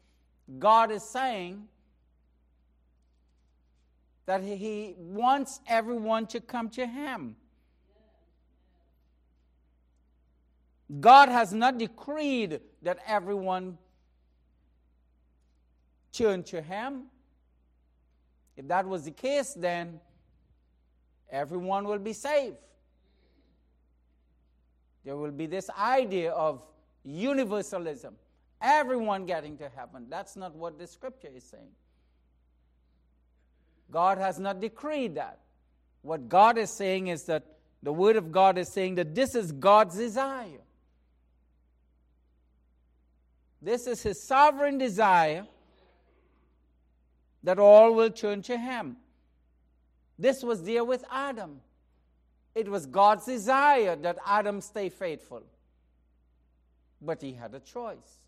God 0.58 0.92
is 0.92 1.04
saying 1.04 1.68
that 4.26 4.42
He 4.42 4.96
wants 4.98 5.60
everyone 5.68 6.26
to 6.28 6.40
come 6.40 6.70
to 6.72 6.88
Him. 6.88 7.36
God 11.00 11.30
has 11.30 11.54
not 11.54 11.78
decreed 11.78 12.62
that 12.82 12.98
everyone 13.06 13.78
turn 16.12 16.44
to 16.44 16.62
Him. 16.62 17.04
If 18.58 18.68
that 18.68 18.88
was 18.88 19.06
the 19.06 19.12
case, 19.12 19.54
then 19.54 20.00
everyone 21.32 21.86
will 21.86 22.00
be 22.00 22.14
saved. 22.14 22.58
There 25.06 25.16
will 25.16 25.32
be 25.32 25.46
this 25.46 25.70
idea 25.70 26.32
of 26.32 26.64
universalism, 27.04 28.16
everyone 28.62 29.26
getting 29.26 29.58
to 29.58 29.70
heaven. 29.76 30.08
That's 30.10 30.36
not 30.36 30.56
what 30.56 30.78
the 30.78 30.88
scripture 30.88 31.30
is 31.34 31.44
saying. 31.44 31.72
God 33.92 34.18
has 34.18 34.40
not 34.40 34.60
decreed 34.60 35.16
that. 35.16 35.40
What 36.02 36.30
God 36.30 36.58
is 36.58 36.72
saying 36.72 37.08
is 37.08 37.24
that 37.24 37.44
the 37.82 37.94
Word 37.94 38.16
of 38.16 38.32
God 38.32 38.58
is 38.58 38.72
saying 38.72 38.96
that 38.96 39.16
this 39.16 39.36
is 39.36 39.52
God's 39.52 39.96
desire. 39.96 40.62
This 43.62 43.88
is 43.88 44.02
His 44.02 44.22
sovereign 44.22 44.78
desire 44.78 45.46
that 47.44 47.60
all 47.60 47.94
will 47.94 48.10
turn 48.10 48.42
to 48.44 48.58
Him. 48.58 48.98
This 50.18 50.44
was 50.44 50.64
there 50.64 50.84
with 50.84 51.04
Adam. 51.12 51.62
It 52.56 52.68
was 52.68 52.86
God's 52.86 53.26
desire 53.26 53.96
that 53.98 54.18
Adam 54.26 54.62
stay 54.62 54.90
faithful. 54.90 55.44
But 57.02 57.22
he 57.22 57.34
had 57.34 57.54
a 57.54 57.60
choice. 57.60 58.20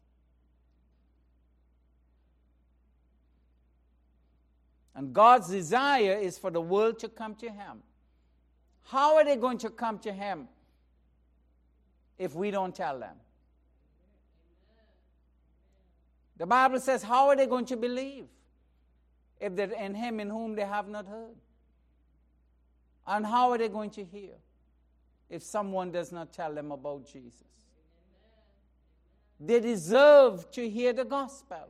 And 4.96 5.14
God's 5.14 5.50
desire 5.50 6.18
is 6.22 6.38
for 6.38 6.52
the 6.52 6.62
world 6.62 7.00
to 7.00 7.10
come 7.10 7.36
to 7.36 7.50
Him. 7.50 7.84
How 8.88 9.16
are 9.18 9.26
they 9.26 9.36
going 9.36 9.58
to 9.60 9.70
come 9.70 10.00
to 10.00 10.12
Him 10.12 10.48
if 12.18 12.36
we 12.36 12.52
don't 12.52 12.76
tell 12.76 13.00
them? 13.00 13.16
The 16.42 16.48
Bible 16.48 16.80
says, 16.80 17.04
How 17.04 17.28
are 17.28 17.36
they 17.36 17.46
going 17.46 17.66
to 17.66 17.78
believe? 17.78 18.26
if 19.40 19.56
they're 19.56 19.72
in 19.74 19.94
him 19.94 20.20
in 20.20 20.28
whom 20.28 20.56
they 20.56 20.66
have 20.66 20.88
not 20.88 21.08
heard? 21.08 21.36
And 23.06 23.26
how 23.26 23.52
are 23.52 23.60
they 23.60 23.70
going 23.70 23.92
to 23.92 24.04
hear 24.04 24.34
if 25.30 25.44
someone 25.44 25.92
does 25.92 26.12
not 26.12 26.34
tell 26.34 26.52
them 26.52 26.72
about 26.72 27.06
Jesus? 27.06 27.48
They 29.40 29.60
deserve 29.60 30.50
to 30.52 30.68
hear 30.68 30.94
the 30.94 31.06
gospel. 31.06 31.68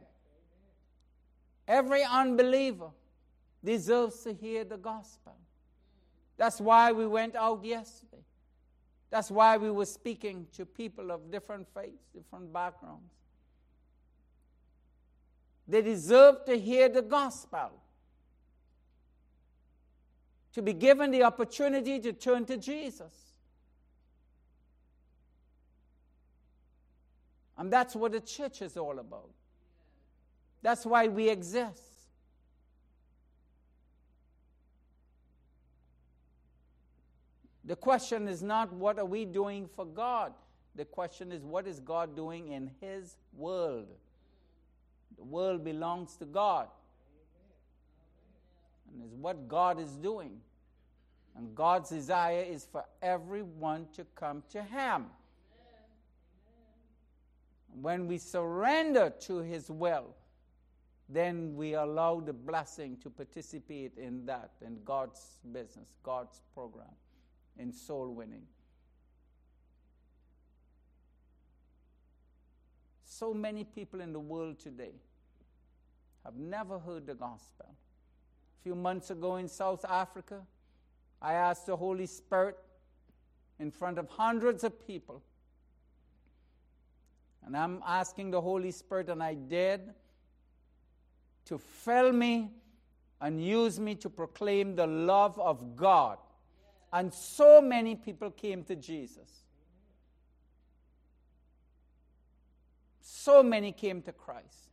Every 1.67 2.03
unbeliever 2.03 2.91
deserves 3.63 4.23
to 4.23 4.33
hear 4.33 4.63
the 4.63 4.77
gospel. 4.77 5.35
That's 6.37 6.61
why 6.61 6.93
we 6.93 7.07
went 7.07 7.35
out 7.35 7.65
yesterday. 7.65 8.23
That's 9.09 9.29
why 9.29 9.57
we 9.57 9.69
were 9.69 9.85
speaking 9.85 10.47
to 10.53 10.65
people 10.65 11.11
of 11.11 11.29
different 11.29 11.67
faiths, 11.73 12.07
different 12.13 12.53
backgrounds. 12.53 13.11
They 15.71 15.81
deserve 15.81 16.43
to 16.47 16.59
hear 16.59 16.89
the 16.89 17.01
gospel, 17.01 17.71
to 20.51 20.61
be 20.61 20.73
given 20.73 21.11
the 21.11 21.23
opportunity 21.23 21.97
to 22.01 22.11
turn 22.11 22.43
to 22.47 22.57
Jesus. 22.57 23.13
And 27.57 27.71
that's 27.71 27.95
what 27.95 28.11
the 28.11 28.19
church 28.19 28.61
is 28.61 28.75
all 28.75 28.99
about. 28.99 29.29
That's 30.61 30.85
why 30.85 31.07
we 31.07 31.29
exist. 31.29 31.81
The 37.63 37.77
question 37.77 38.27
is 38.27 38.43
not 38.43 38.73
what 38.73 38.99
are 38.99 39.05
we 39.05 39.23
doing 39.23 39.69
for 39.73 39.85
God? 39.85 40.33
The 40.75 40.83
question 40.83 41.31
is 41.31 41.45
what 41.45 41.65
is 41.65 41.79
God 41.79 42.13
doing 42.13 42.49
in 42.49 42.71
His 42.81 43.15
world? 43.37 43.87
The 45.17 45.23
world 45.23 45.63
belongs 45.63 46.15
to 46.17 46.25
God. 46.25 46.67
And 48.93 49.03
is 49.03 49.13
what 49.13 49.47
God 49.47 49.79
is 49.79 49.91
doing. 49.91 50.39
And 51.35 51.55
God's 51.55 51.89
desire 51.89 52.43
is 52.43 52.67
for 52.69 52.83
everyone 53.01 53.87
to 53.95 54.05
come 54.15 54.43
to 54.51 54.61
Him. 54.61 55.05
When 57.79 58.07
we 58.07 58.17
surrender 58.17 59.13
to 59.21 59.37
His 59.37 59.69
will, 59.69 60.15
then 61.07 61.55
we 61.55 61.73
allow 61.73 62.19
the 62.19 62.33
blessing 62.33 62.97
to 63.03 63.09
participate 63.09 63.97
in 63.97 64.25
that, 64.25 64.51
in 64.65 64.77
God's 64.83 65.39
business, 65.51 65.87
God's 66.03 66.41
program, 66.53 66.93
in 67.57 67.71
soul 67.71 68.09
winning. 68.13 68.43
So 73.21 73.35
many 73.35 73.63
people 73.63 74.01
in 74.01 74.13
the 74.13 74.19
world 74.19 74.57
today 74.57 74.95
have 76.25 76.37
never 76.37 76.79
heard 76.79 77.05
the 77.05 77.13
gospel. 77.13 77.67
A 77.69 78.63
few 78.63 78.73
months 78.73 79.11
ago 79.11 79.35
in 79.35 79.47
South 79.47 79.85
Africa, 79.85 80.41
I 81.21 81.33
asked 81.33 81.67
the 81.67 81.77
Holy 81.77 82.07
Spirit 82.07 82.57
in 83.59 83.69
front 83.69 83.99
of 83.99 84.09
hundreds 84.09 84.63
of 84.63 84.87
people. 84.87 85.21
And 87.45 87.55
I'm 87.55 87.83
asking 87.85 88.31
the 88.31 88.41
Holy 88.41 88.71
Spirit, 88.71 89.07
and 89.07 89.21
I 89.21 89.35
did, 89.35 89.81
to 91.45 91.59
fill 91.59 92.11
me 92.11 92.49
and 93.21 93.39
use 93.39 93.79
me 93.79 93.93
to 93.97 94.09
proclaim 94.09 94.75
the 94.75 94.87
love 94.87 95.39
of 95.39 95.75
God. 95.75 96.17
And 96.91 97.13
so 97.13 97.61
many 97.61 97.93
people 97.93 98.31
came 98.31 98.63
to 98.63 98.75
Jesus. 98.75 99.43
So 103.01 103.41
many 103.41 103.71
came 103.71 104.01
to 104.03 104.11
Christ. 104.11 104.69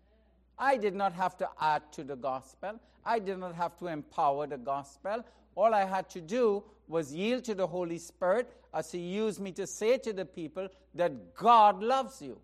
I 0.59 0.77
did 0.77 0.95
not 0.95 1.13
have 1.15 1.37
to 1.39 1.49
add 1.61 1.91
to 1.93 2.05
the 2.05 2.17
gospel. 2.17 2.79
I 3.05 3.19
did 3.19 3.39
not 3.39 3.55
have 3.55 3.77
to 3.79 3.87
empower 3.87 4.47
the 4.47 4.59
gospel. 4.59 5.25
All 5.55 5.75
I 5.75 5.85
had 5.85 6.09
to 6.11 6.21
do 6.21 6.63
was 6.87 7.15
yield 7.15 7.45
to 7.45 7.55
the 7.55 7.67
Holy 7.67 7.99
Spirit 7.99 8.53
as 8.75 8.93
He 8.93 8.99
used 8.99 9.41
me 9.41 9.53
to 9.53 9.67
say 9.67 9.99
to 9.99 10.13
the 10.13 10.25
people 10.25 10.69
that 10.95 11.35
God 11.35 11.83
loves 11.83 12.21
you. 12.21 12.39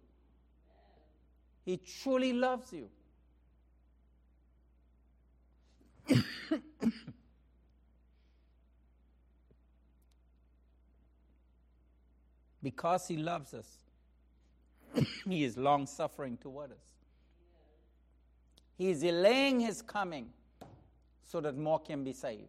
He 1.65 1.77
truly 1.79 2.33
loves 2.33 2.73
you. 2.73 2.89
because 12.63 13.09
He 13.09 13.17
loves 13.17 13.55
us, 13.55 13.84
He 15.29 15.45
is 15.45 15.57
long 15.57 15.87
suffering 15.87 16.37
toward 16.37 16.73
us. 16.73 16.79
He 18.77 18.91
is 18.91 19.01
delaying 19.01 19.61
His 19.61 19.83
coming 19.83 20.31
so 21.23 21.41
that 21.41 21.57
more 21.57 21.81
can 21.81 22.05
be 22.05 22.13
saved. 22.13 22.49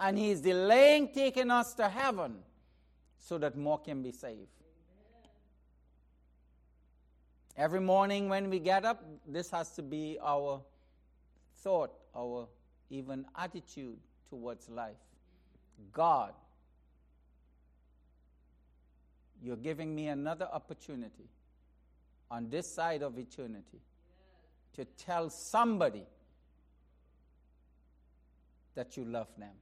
And 0.00 0.18
He 0.18 0.30
is 0.30 0.40
delaying 0.40 1.12
taking 1.12 1.50
us 1.50 1.74
to 1.74 1.88
heaven 1.88 2.36
so 3.18 3.38
that 3.38 3.56
more 3.56 3.78
can 3.78 4.02
be 4.02 4.12
saved. 4.12 4.48
Every 7.56 7.80
morning 7.80 8.28
when 8.28 8.50
we 8.50 8.58
get 8.58 8.84
up, 8.84 9.04
this 9.26 9.50
has 9.50 9.70
to 9.72 9.82
be 9.82 10.18
our 10.20 10.60
thought, 11.58 11.92
our 12.14 12.48
even 12.90 13.24
attitude 13.36 13.96
towards 14.28 14.68
life. 14.68 14.96
God, 15.92 16.32
you're 19.44 19.56
giving 19.56 19.94
me 19.94 20.08
another 20.08 20.48
opportunity 20.50 21.28
on 22.30 22.48
this 22.48 22.74
side 22.74 23.02
of 23.02 23.18
eternity 23.18 23.80
to 24.74 24.84
tell 24.84 25.28
somebody 25.28 26.04
that 28.74 28.96
you 28.96 29.04
love 29.04 29.28
them. 29.38 29.52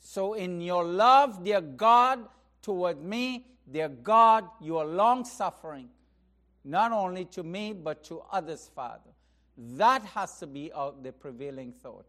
So, 0.00 0.34
in 0.34 0.60
your 0.60 0.84
love, 0.84 1.44
dear 1.44 1.60
God, 1.60 2.26
toward 2.60 3.00
me, 3.00 3.46
dear 3.70 3.88
God, 3.88 4.44
you 4.60 4.78
are 4.78 4.84
long 4.84 5.24
suffering, 5.24 5.88
not 6.64 6.90
only 6.90 7.24
to 7.26 7.44
me, 7.44 7.72
but 7.72 8.02
to 8.04 8.20
others, 8.32 8.68
Father. 8.74 9.10
That 9.56 10.04
has 10.06 10.38
to 10.40 10.46
be 10.46 10.72
the 11.02 11.12
prevailing 11.12 11.72
thought. 11.72 12.06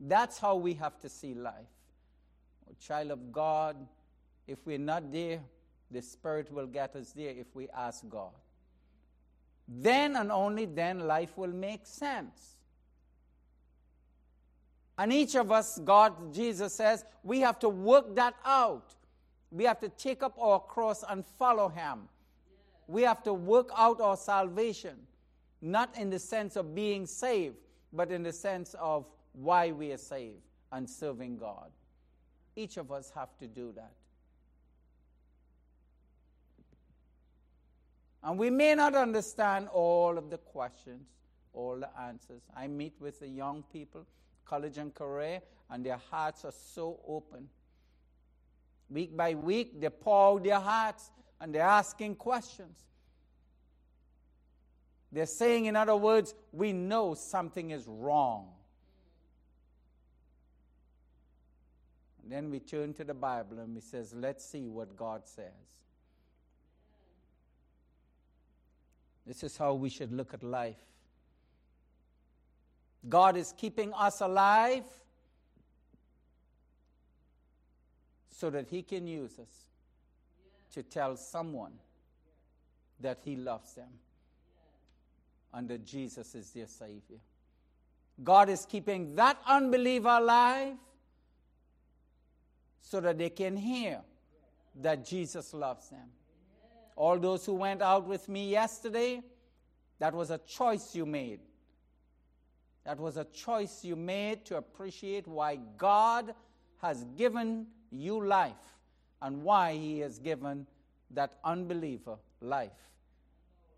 That's 0.00 0.38
how 0.38 0.56
we 0.56 0.74
have 0.74 0.98
to 1.00 1.08
see 1.08 1.34
life. 1.34 1.54
Oh, 2.68 2.74
child 2.80 3.10
of 3.10 3.32
God, 3.32 3.76
if 4.46 4.58
we're 4.64 4.78
not 4.78 5.12
there, 5.12 5.40
the 5.90 6.02
Spirit 6.02 6.52
will 6.52 6.66
get 6.66 6.94
us 6.94 7.12
there 7.12 7.30
if 7.30 7.54
we 7.54 7.68
ask 7.70 8.08
God. 8.08 8.32
Then 9.66 10.16
and 10.16 10.30
only 10.30 10.66
then 10.66 11.00
life 11.00 11.36
will 11.36 11.52
make 11.52 11.86
sense. 11.86 12.56
And 14.96 15.12
each 15.12 15.36
of 15.36 15.52
us, 15.52 15.78
God, 15.84 16.34
Jesus 16.34 16.74
says, 16.74 17.04
we 17.22 17.40
have 17.40 17.58
to 17.60 17.68
work 17.68 18.16
that 18.16 18.34
out. 18.44 18.94
We 19.50 19.64
have 19.64 19.78
to 19.80 19.88
take 19.88 20.22
up 20.22 20.36
our 20.40 20.60
cross 20.60 21.04
and 21.08 21.24
follow 21.38 21.68
Him. 21.68 22.08
We 22.86 23.02
have 23.02 23.22
to 23.24 23.32
work 23.32 23.70
out 23.76 24.00
our 24.00 24.16
salvation, 24.16 24.96
not 25.62 25.96
in 25.96 26.10
the 26.10 26.18
sense 26.18 26.56
of 26.56 26.74
being 26.74 27.06
saved, 27.06 27.56
but 27.92 28.10
in 28.10 28.22
the 28.22 28.32
sense 28.32 28.74
of 28.78 29.06
why 29.32 29.72
we 29.72 29.92
are 29.92 29.98
saved 29.98 30.42
and 30.72 30.88
serving 30.88 31.38
God. 31.38 31.70
Each 32.56 32.76
of 32.76 32.90
us 32.90 33.12
have 33.14 33.36
to 33.38 33.46
do 33.46 33.72
that. 33.76 33.92
And 38.22 38.38
we 38.38 38.50
may 38.50 38.74
not 38.74 38.94
understand 38.94 39.68
all 39.68 40.18
of 40.18 40.28
the 40.28 40.38
questions, 40.38 41.06
all 41.52 41.76
the 41.78 41.88
answers. 42.00 42.42
I 42.56 42.66
meet 42.66 42.94
with 43.00 43.20
the 43.20 43.28
young 43.28 43.62
people 43.72 44.04
college 44.44 44.78
and 44.78 44.94
career, 44.94 45.40
and 45.70 45.84
their 45.84 46.00
hearts 46.10 46.44
are 46.44 46.52
so 46.52 46.98
open. 47.06 47.48
Week 48.90 49.16
by 49.16 49.34
week, 49.34 49.80
they 49.80 49.90
pour 49.90 50.36
out 50.36 50.44
their 50.44 50.58
hearts 50.58 51.10
and 51.40 51.54
they're 51.54 51.62
asking 51.62 52.16
questions. 52.16 52.78
They're 55.12 55.26
saying, 55.26 55.66
in 55.66 55.76
other 55.76 55.96
words, 55.96 56.34
we 56.52 56.72
know 56.72 57.14
something 57.14 57.70
is 57.70 57.86
wrong. 57.86 58.48
And 62.17 62.17
then 62.30 62.50
we 62.50 62.60
turn 62.60 62.92
to 62.94 63.04
the 63.04 63.14
Bible 63.14 63.58
and 63.58 63.74
we 63.74 63.80
says, 63.80 64.12
let's 64.14 64.44
see 64.44 64.68
what 64.68 64.96
God 64.96 65.22
says. 65.26 65.52
This 69.26 69.42
is 69.42 69.56
how 69.56 69.74
we 69.74 69.88
should 69.88 70.12
look 70.12 70.32
at 70.34 70.42
life. 70.42 70.76
God 73.08 73.36
is 73.36 73.52
keeping 73.56 73.92
us 73.94 74.20
alive 74.20 74.84
so 78.30 78.50
that 78.50 78.68
He 78.68 78.82
can 78.82 79.06
use 79.06 79.38
us 79.38 79.68
to 80.74 80.82
tell 80.82 81.16
someone 81.16 81.72
that 83.00 83.18
He 83.24 83.36
loves 83.36 83.74
them 83.74 83.90
and 85.54 85.68
that 85.68 85.84
Jesus 85.84 86.34
is 86.34 86.50
their 86.50 86.66
Savior. 86.66 87.18
God 88.22 88.48
is 88.48 88.66
keeping 88.66 89.14
that 89.14 89.38
unbeliever 89.46 90.08
alive 90.08 90.74
so 92.80 93.00
that 93.00 93.18
they 93.18 93.30
can 93.30 93.56
hear 93.56 94.00
that 94.80 95.04
Jesus 95.04 95.52
loves 95.52 95.88
them. 95.88 96.08
All 96.96 97.18
those 97.18 97.44
who 97.46 97.54
went 97.54 97.82
out 97.82 98.06
with 98.06 98.28
me 98.28 98.50
yesterday, 98.50 99.22
that 99.98 100.14
was 100.14 100.30
a 100.30 100.38
choice 100.38 100.94
you 100.94 101.06
made. 101.06 101.40
That 102.84 102.98
was 102.98 103.16
a 103.16 103.24
choice 103.24 103.84
you 103.84 103.96
made 103.96 104.44
to 104.46 104.56
appreciate 104.56 105.26
why 105.28 105.58
God 105.76 106.34
has 106.80 107.04
given 107.16 107.66
you 107.90 108.24
life 108.24 108.54
and 109.20 109.42
why 109.42 109.74
He 109.74 110.00
has 110.00 110.18
given 110.18 110.66
that 111.10 111.38
unbeliever 111.44 112.16
life, 112.40 112.88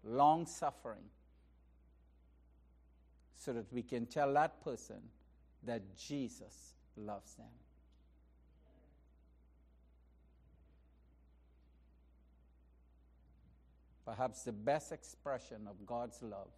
long 0.04 0.46
suffering, 0.46 1.04
so 3.36 3.52
that 3.52 3.72
we 3.72 3.82
can 3.82 4.06
tell 4.06 4.32
that 4.34 4.62
person 4.62 5.00
that 5.64 5.82
Jesus 5.96 6.74
loves 6.96 7.34
them. 7.34 7.46
Perhaps 14.11 14.42
the 14.42 14.51
best 14.51 14.90
expression 14.90 15.68
of 15.68 15.87
God's 15.87 16.20
love 16.20 16.51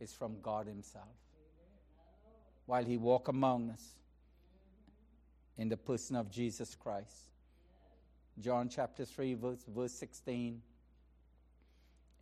is 0.00 0.14
from 0.14 0.40
God 0.40 0.66
Himself. 0.66 1.04
While 2.64 2.84
He 2.86 2.96
walked 2.96 3.28
among 3.28 3.68
us 3.68 3.82
in 5.58 5.68
the 5.68 5.76
person 5.76 6.16
of 6.16 6.30
Jesus 6.30 6.74
Christ. 6.74 7.12
John 8.38 8.70
chapter 8.70 9.04
3, 9.04 9.34
verse, 9.34 9.58
verse 9.68 9.92
16. 9.92 10.62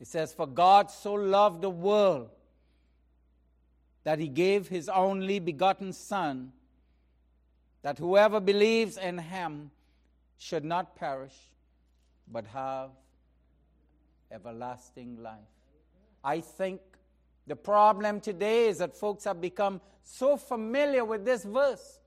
It 0.00 0.08
says, 0.08 0.32
For 0.32 0.48
God 0.48 0.90
so 0.90 1.14
loved 1.14 1.62
the 1.62 1.70
world 1.70 2.30
that 4.02 4.18
he 4.18 4.26
gave 4.26 4.66
his 4.66 4.88
only 4.88 5.38
begotten 5.38 5.92
Son, 5.92 6.50
that 7.82 7.98
whoever 7.98 8.40
believes 8.40 8.96
in 8.96 9.18
him 9.18 9.70
should 10.36 10.64
not 10.64 10.96
perish, 10.96 11.36
but 12.30 12.46
have 12.46 12.90
everlasting 14.30 15.22
life. 15.22 15.38
I 16.22 16.40
think 16.40 16.80
the 17.46 17.56
problem 17.56 18.20
today 18.20 18.68
is 18.68 18.78
that 18.78 18.96
folks 18.96 19.24
have 19.24 19.40
become 19.40 19.80
so 20.02 20.36
familiar 20.36 21.04
with 21.04 21.24
this 21.24 21.44
verse 21.44 22.00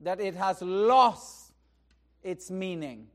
that 0.00 0.20
it 0.20 0.34
has 0.34 0.62
lost 0.62 1.52
its 2.22 2.50
meaning. 2.50 3.08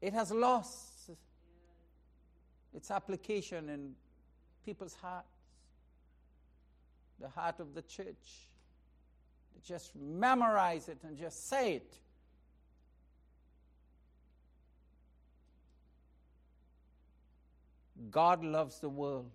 It 0.00 0.12
has 0.12 0.30
lost 0.30 1.10
its 2.74 2.90
application 2.90 3.68
in 3.68 3.94
people's 4.64 4.94
hearts, 4.94 5.28
the 7.20 7.28
heart 7.28 7.60
of 7.60 7.74
the 7.74 7.82
church. 7.82 8.48
They 9.54 9.60
just 9.64 9.96
memorize 9.96 10.88
it 10.88 10.98
and 11.02 11.16
just 11.16 11.48
say 11.48 11.74
it. 11.74 11.94
God 18.10 18.44
loves 18.44 18.80
the 18.80 18.88
world. 18.88 19.30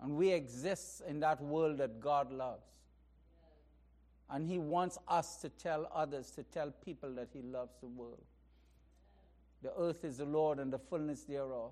And 0.00 0.16
we 0.16 0.30
exist 0.32 1.02
in 1.08 1.20
that 1.20 1.40
world 1.40 1.78
that 1.78 2.00
God 2.00 2.32
loves. 2.32 2.66
And 4.30 4.46
He 4.48 4.58
wants 4.58 4.98
us 5.06 5.36
to 5.36 5.48
tell 5.48 5.90
others, 5.94 6.30
to 6.32 6.42
tell 6.42 6.72
people 6.84 7.14
that 7.14 7.28
He 7.32 7.42
loves 7.42 7.74
the 7.80 7.86
world. 7.86 8.24
The 9.62 9.72
earth 9.78 10.04
is 10.04 10.18
the 10.18 10.24
Lord 10.24 10.58
and 10.58 10.72
the 10.72 10.78
fullness 10.78 11.22
thereof. 11.22 11.70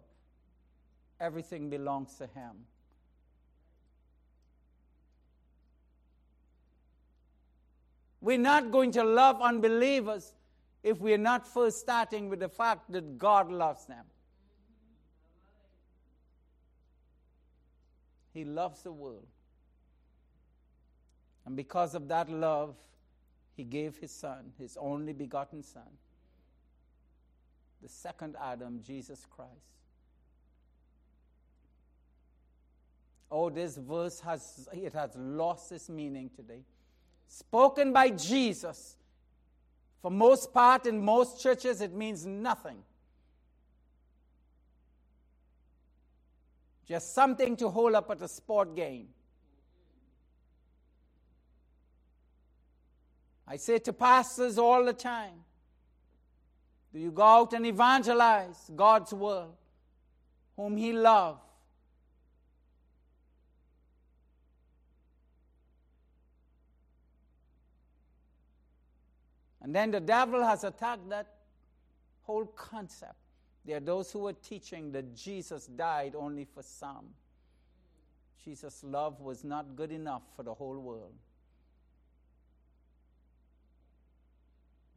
Everything 1.19 1.69
belongs 1.71 2.15
to 2.17 2.25
Him. 2.27 2.67
We're 8.21 8.39
not 8.39 8.71
going 8.71 8.93
to 8.93 9.03
love 9.03 9.41
unbelievers 9.41 10.35
if 10.83 11.01
we're 11.01 11.19
not 11.19 11.47
first 11.47 11.81
starting 11.81 12.29
with 12.29 12.41
the 12.41 12.49
fact 12.49 12.91
that 12.93 13.19
God 13.19 13.51
loves 13.51 13.87
them. 13.87 14.05
He 18.33 18.45
loves 18.45 18.83
the 18.83 18.93
world. 18.93 19.27
And 21.45 21.57
because 21.57 21.95
of 21.95 22.09
that 22.09 22.31
love, 22.31 22.77
He 23.57 23.65
gave 23.65 23.99
his 23.99 24.13
son, 24.13 24.53
his 24.59 24.77
only 24.81 25.13
begotten 25.13 25.63
son, 25.63 25.91
the 27.83 27.89
second 27.89 28.37
Adam, 28.41 28.81
Jesus 28.83 29.27
Christ. 29.29 29.51
Oh, 33.31 33.49
this 33.49 33.77
verse 33.77 34.21
has 34.21 34.69
it 34.73 34.93
has 34.93 35.11
lost 35.17 35.73
its 35.73 35.89
meaning 35.89 36.31
today. 36.35 36.63
Spoken 37.29 37.93
by 37.93 38.11
Jesus. 38.11 38.97
For 40.03 40.11
most 40.11 40.53
part 40.53 40.87
in 40.87 41.05
most 41.05 41.43
churches 41.43 41.81
it 41.81 41.93
means 41.93 42.25
nothing. 42.25 42.79
Just 46.87 47.15
something 47.15 47.57
to 47.57 47.69
hold 47.69 47.95
up 47.95 48.11
at 48.11 48.21
a 48.23 48.29
sport 48.29 48.75
game. 48.75 49.09
I 53.47 53.57
say 53.57 53.79
to 53.79 53.93
pastors 53.93 54.59
all 54.59 54.85
the 54.85 54.93
time 54.93 55.45
Do 56.93 56.99
you 56.99 57.11
go 57.11 57.23
out 57.23 57.53
and 57.53 57.67
evangelize 57.67 58.71
God's 58.75 59.13
world, 59.13 59.55
whom 60.57 60.77
He 60.77 60.93
loves? 60.93 61.50
And 69.71 69.77
then 69.77 69.93
the 69.93 70.01
devil 70.01 70.45
has 70.45 70.65
attacked 70.65 71.09
that 71.11 71.29
whole 72.23 72.45
concept. 72.45 73.15
There 73.65 73.77
are 73.77 73.81
those 73.81 74.11
who 74.11 74.27
are 74.27 74.33
teaching 74.33 74.91
that 74.91 75.15
Jesus 75.15 75.67
died 75.67 76.17
only 76.17 76.45
for 76.45 76.61
some. 76.61 77.11
Jesus' 78.45 78.83
love 78.83 79.21
was 79.21 79.45
not 79.45 79.77
good 79.77 79.93
enough 79.93 80.23
for 80.35 80.43
the 80.43 80.53
whole 80.53 80.77
world. 80.77 81.15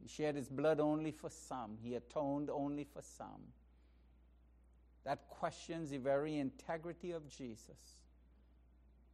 He 0.02 0.08
shed 0.08 0.34
his 0.34 0.48
blood 0.48 0.80
only 0.80 1.12
for 1.12 1.30
some, 1.30 1.78
he 1.80 1.94
atoned 1.94 2.50
only 2.50 2.82
for 2.82 3.00
some. 3.00 3.52
That 5.04 5.28
questions 5.28 5.90
the 5.90 5.98
very 5.98 6.36
integrity 6.36 7.12
of 7.12 7.28
Jesus. 7.28 8.00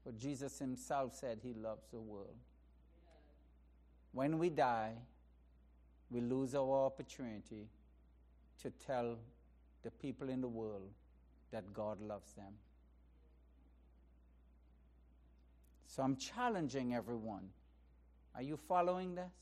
For 0.05 0.13
Jesus 0.13 0.59
himself 0.59 1.15
said 1.15 1.41
he 1.43 1.53
loves 1.53 1.85
the 1.93 2.01
world. 2.01 2.39
When 4.13 4.39
we 4.39 4.49
die, 4.49 4.95
we 6.11 6.21
lose 6.21 6.55
our 6.55 6.87
opportunity 6.87 7.69
to 8.63 8.71
tell 8.87 9.17
the 9.83 9.91
people 9.91 10.29
in 10.29 10.41
the 10.41 10.49
world 10.49 10.91
that 11.51 11.73
God 11.73 12.01
loves 12.01 12.33
them. 12.33 12.53
So 15.87 16.03
I'm 16.03 16.17
challenging 16.17 16.95
everyone. 16.95 17.49
Are 18.35 18.43
you 18.43 18.57
following 18.57 19.15
this? 19.15 19.33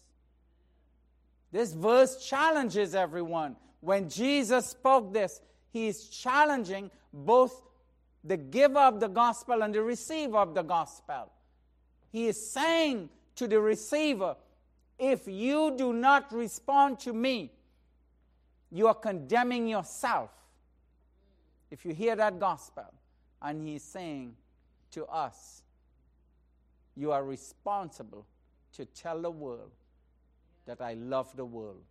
This 1.51 1.73
verse 1.73 2.27
challenges 2.27 2.95
everyone. 2.95 3.57
When 3.81 4.09
Jesus 4.09 4.67
spoke 4.67 5.13
this, 5.13 5.41
he 5.71 5.89
is 5.89 6.09
challenging 6.09 6.91
both 7.13 7.63
the 8.25 8.37
giver 8.37 8.81
of 8.81 9.01
the 9.01 9.09
gospel 9.09 9.63
and 9.63 9.75
the 9.75 9.83
receiver 9.83 10.39
of 10.39 10.55
the 10.55 10.63
gospel. 10.63 11.31
He 12.11 12.27
is 12.27 12.51
saying 12.51 13.11
to 13.37 13.47
the 13.47 13.61
receiver, 13.61 14.37
if 14.99 15.29
you 15.29 15.75
do 15.77 15.93
not 15.93 16.33
respond 16.33 16.99
to 17.01 17.13
me, 17.13 17.53
you 18.71 18.87
are 18.89 18.95
condemning 18.95 19.69
yourself. 19.69 20.31
If 21.71 21.85
you 21.85 21.95
hear 21.95 22.17
that 22.17 22.39
gospel, 22.39 22.87
and 23.41 23.67
he's 23.67 23.83
saying 23.83 24.35
to 24.93 25.05
us, 25.07 25.63
you 26.97 27.13
are 27.13 27.25
responsible 27.25 28.27
to 28.73 28.85
tell 28.85 29.23
the 29.23 29.31
world 29.31 29.71
that 30.67 30.81
I 30.81 30.95
love 30.95 31.35
the 31.37 31.45
world. 31.45 31.83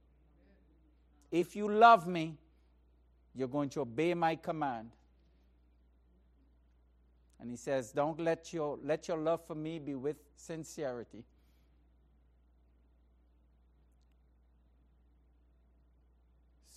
If 1.31 1.55
you 1.55 1.69
love 1.69 2.07
me, 2.07 2.37
you're 3.33 3.47
going 3.47 3.69
to 3.69 3.81
obey 3.81 4.13
my 4.13 4.35
command. 4.35 4.91
And 7.39 7.49
he 7.49 7.55
says, 7.55 7.91
Don't 7.91 8.19
let 8.19 8.51
your, 8.51 8.79
let 8.83 9.07
your 9.07 9.17
love 9.17 9.45
for 9.45 9.55
me 9.55 9.79
be 9.79 9.95
with 9.95 10.17
sincerity. 10.35 11.23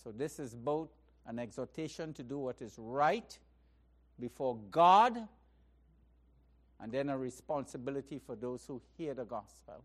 So, 0.03 0.13
this 0.13 0.39
is 0.39 0.55
both 0.55 0.89
an 1.27 1.39
exhortation 1.39 2.15
to 2.15 2.23
do 2.23 2.39
what 2.39 2.63
is 2.63 2.75
right 2.79 3.39
before 4.19 4.57
God 4.71 5.29
and 6.81 6.91
then 6.91 7.11
a 7.11 7.19
responsibility 7.19 8.19
for 8.19 8.35
those 8.35 8.65
who 8.67 8.81
hear 8.97 9.13
the 9.13 9.25
gospel. 9.25 9.85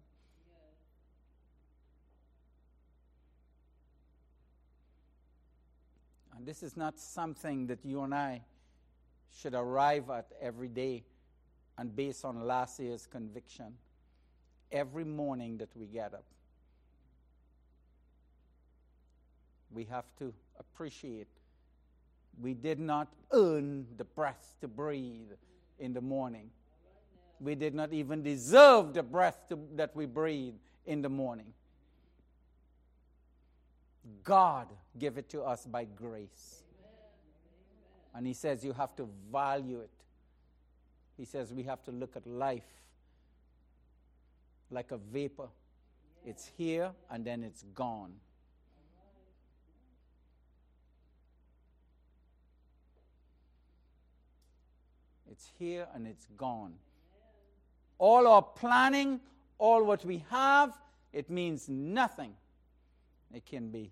And 6.38 6.46
this 6.46 6.64
is 6.64 6.78
not 6.78 7.00
something 7.00 7.68
that 7.68 7.84
you 7.84 8.02
and 8.02 8.14
I 8.14 8.42
should 9.38 9.54
arrive 9.54 10.10
at 10.10 10.32
every 10.42 10.70
day 10.70 11.04
and 11.78 11.94
based 11.94 12.24
on 12.24 12.46
last 12.46 12.80
year's 12.80 13.06
conviction. 13.06 13.74
Every 14.72 15.04
morning 15.04 15.58
that 15.58 15.76
we 15.76 15.86
get 15.86 16.14
up, 16.14 16.26
we 19.72 19.86
have 19.86 20.06
to 20.20 20.34
appreciate 20.60 21.28
we 22.42 22.54
did 22.54 22.80
not 22.80 23.08
earn 23.32 23.86
the 23.98 24.04
breath 24.04 24.56
to 24.62 24.68
breathe 24.68 25.32
in 25.80 25.94
the 25.94 26.02
morning. 26.02 26.50
We 27.40 27.56
did 27.56 27.74
not 27.74 27.94
even 27.94 28.24
deserve 28.24 28.94
the 28.94 29.04
breath 29.04 29.38
to, 29.50 29.60
that 29.76 29.96
we 29.96 30.06
breathe 30.06 30.56
in 30.86 31.02
the 31.02 31.10
morning. 31.10 31.54
God 34.24 34.68
gave 34.98 35.18
it 35.18 35.30
to 35.30 35.42
us 35.42 35.66
by 35.66 35.86
grace. 35.86 36.64
And 38.14 38.26
He 38.26 38.34
says 38.34 38.64
you 38.64 38.74
have 38.74 38.96
to 38.96 39.08
value 39.32 39.80
it. 39.80 39.90
He 41.18 41.26
says 41.26 41.54
we 41.54 41.64
have 41.64 41.84
to 41.86 41.92
look 41.92 42.16
at 42.16 42.26
life 42.28 42.64
like 44.70 44.92
a 44.92 44.98
vapor. 44.98 45.48
It's 46.26 46.52
here 46.58 46.92
and 47.10 47.26
then 47.26 47.44
it's 47.44 47.64
gone. 47.74 48.14
It's 55.36 55.52
here 55.60 55.86
and 55.94 56.08
it's 56.08 56.28
gone. 56.38 56.76
All 57.98 58.26
our 58.26 58.42
planning, 58.42 59.20
all 59.58 59.84
what 59.84 60.06
we 60.06 60.24
have, 60.30 60.78
it 61.12 61.30
means 61.30 61.68
nothing. 61.68 62.34
It 63.34 63.46
can 63.46 63.70
be 63.70 63.92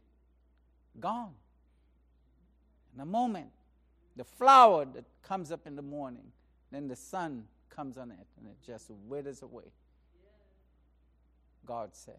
gone 1.01 1.34
in 2.95 3.01
a 3.01 3.06
moment. 3.06 3.49
The 4.15 4.23
flower 4.23 4.86
that 4.93 5.03
comes 5.21 5.51
up 5.51 5.67
in 5.67 5.75
the 5.75 5.82
morning, 5.82 6.32
then 6.71 6.88
the 6.88 6.95
sun 6.95 7.43
comes 7.69 7.97
on 7.97 8.12
it 8.12 8.27
and 8.38 8.47
it 8.47 8.56
just 8.65 8.89
withers 9.10 9.41
away. 9.41 9.73
God 11.65 11.93
says. 11.93 12.15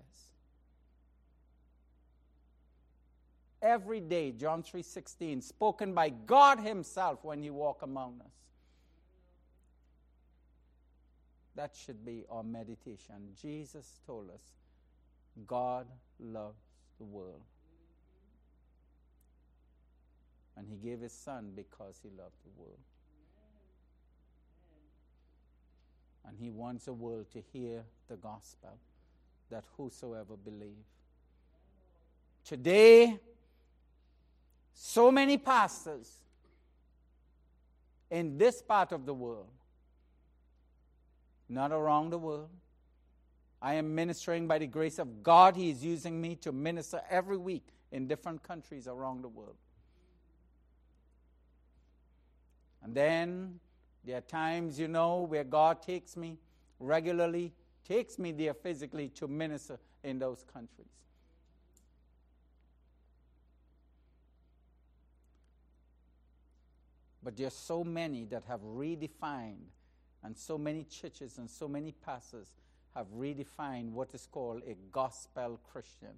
Every 3.63 4.01
day, 4.01 4.33
John 4.33 4.63
3:16, 4.63 5.41
spoken 5.41 5.95
by 5.95 6.11
God 6.11 6.59
himself 6.61 7.25
when 7.25 7.43
he 7.43 7.49
walked 7.49 7.83
among 7.83 8.21
us. 8.21 8.44
That 11.57 11.75
should 11.75 12.05
be 12.05 12.25
our 12.31 12.43
meditation. 12.43 13.15
Jesus 13.41 14.01
told 14.07 14.31
us 14.31 14.43
God 15.47 15.87
loves 16.19 16.63
the 16.99 17.05
world. 17.05 17.43
And 20.57 20.69
he 20.69 20.77
gave 20.77 21.01
his 21.01 21.13
son 21.13 21.53
because 21.55 21.99
he 22.03 22.09
loved 22.11 22.37
the 22.45 22.61
world. 22.61 22.79
And 26.27 26.39
he 26.39 26.51
wants 26.51 26.87
the 26.87 26.93
world 26.93 27.27
to 27.33 27.43
hear 27.53 27.85
the 28.09 28.17
gospel 28.17 28.79
that 29.51 29.65
whosoever 29.77 30.37
believe. 30.37 30.85
Today, 32.45 33.19
so 34.73 35.11
many 35.11 35.37
pastors 35.39 36.11
in 38.11 38.39
this 38.39 38.63
part 38.63 38.93
of 38.93 39.07
the 39.07 39.15
world 39.15 39.49
not 41.49 41.73
around 41.73 42.11
the 42.11 42.19
world. 42.19 42.51
I 43.61 43.75
am 43.75 43.95
ministering 43.95 44.47
by 44.47 44.59
the 44.59 44.67
grace 44.67 44.99
of 44.99 45.23
God. 45.23 45.57
He 45.57 45.71
is 45.71 45.85
using 45.85 46.21
me 46.21 46.37
to 46.37 46.53
minister 46.53 47.01
every 47.09 47.39
week 47.39 47.67
in 47.93 48.07
different 48.07 48.43
countries 48.43 48.87
around 48.87 49.23
the 49.23 49.29
world. 49.29 49.57
And 52.83 52.95
then 52.95 53.61
there 54.05 54.19
are 54.19 54.23
times, 54.23 54.79
you 54.79 54.89
know, 54.89 55.23
where 55.23 55.45
God 55.45 55.81
takes 55.81 56.17
me 56.17 56.37
regularly, 56.79 57.53
takes 57.89 58.19
me 58.19 58.33
there 58.33 58.53
physically 58.53 59.09
to 59.11 59.27
minister 59.27 59.79
in 60.03 60.19
those 60.19 60.45
countries. 60.53 60.89
But 67.23 67.39
there 67.39 67.47
are 67.47 67.51
so 67.51 67.83
many 67.83 68.27
that 68.27 68.45
have 68.47 68.61
redefined 68.61 69.71
and 70.25 70.37
so 70.37 70.57
many 70.57 70.85
churches 70.85 71.39
and 71.39 71.49
so 71.49 71.69
many 71.69 71.93
pastors 71.93 72.53
have 72.95 73.07
redefined 73.15 73.91
what 73.91 74.15
is 74.15 74.27
called 74.31 74.63
a 74.67 74.75
gospel 74.91 75.61
Christian 75.71 76.15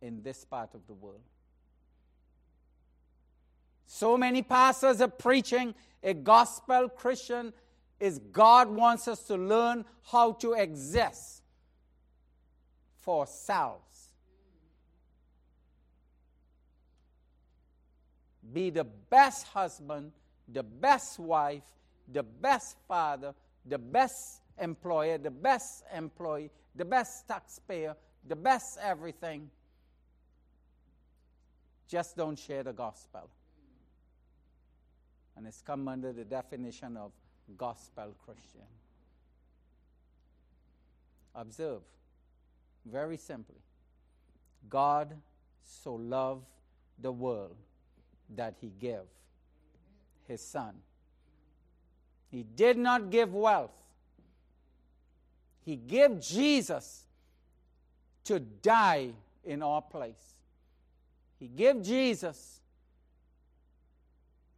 in 0.00 0.22
this 0.22 0.44
part 0.44 0.74
of 0.74 0.86
the 0.86 0.94
world. 0.94 1.20
So 3.86 4.16
many 4.16 4.42
pastors 4.42 5.00
are 5.00 5.08
preaching 5.08 5.74
a 6.02 6.14
gospel 6.14 6.88
Christian 6.88 7.52
is 8.00 8.18
God 8.32 8.68
wants 8.68 9.08
us 9.08 9.22
to 9.24 9.36
learn 9.36 9.84
how 10.10 10.32
to 10.32 10.52
exist 10.54 11.42
for 13.00 13.20
ourselves. 13.20 13.82
Be 18.52 18.70
the 18.70 18.84
best 18.84 19.46
husband, 19.48 20.12
the 20.48 20.62
best 20.62 21.18
wife, 21.18 21.64
the 22.12 22.22
best 22.22 22.76
father, 22.86 23.34
the 23.64 23.78
best 23.78 24.40
employer, 24.58 25.18
the 25.18 25.30
best 25.30 25.84
employee, 25.94 26.50
the 26.74 26.84
best 26.84 27.26
taxpayer, 27.28 27.96
the 28.26 28.36
best 28.36 28.78
everything. 28.82 29.50
Just 31.88 32.16
don't 32.16 32.38
share 32.38 32.62
the 32.62 32.72
gospel. 32.72 33.28
And 35.36 35.46
it's 35.46 35.62
come 35.62 35.86
under 35.88 36.12
the 36.12 36.24
definition 36.24 36.96
of 36.96 37.12
gospel 37.56 38.14
Christian. 38.24 38.62
Observe, 41.34 41.82
very 42.86 43.18
simply, 43.18 43.60
God 44.68 45.14
so 45.62 45.94
loved 45.94 46.46
the 46.98 47.12
world 47.12 47.56
that 48.34 48.54
he 48.60 48.72
gave 48.80 49.06
his 50.26 50.40
son. 50.40 50.74
He 52.30 52.42
did 52.42 52.76
not 52.76 53.10
give 53.10 53.32
wealth. 53.32 53.70
He 55.64 55.76
gave 55.76 56.20
Jesus 56.20 57.04
to 58.24 58.40
die 58.40 59.10
in 59.44 59.62
our 59.62 59.82
place. 59.82 60.34
He 61.38 61.48
gave 61.48 61.82
Jesus 61.82 62.60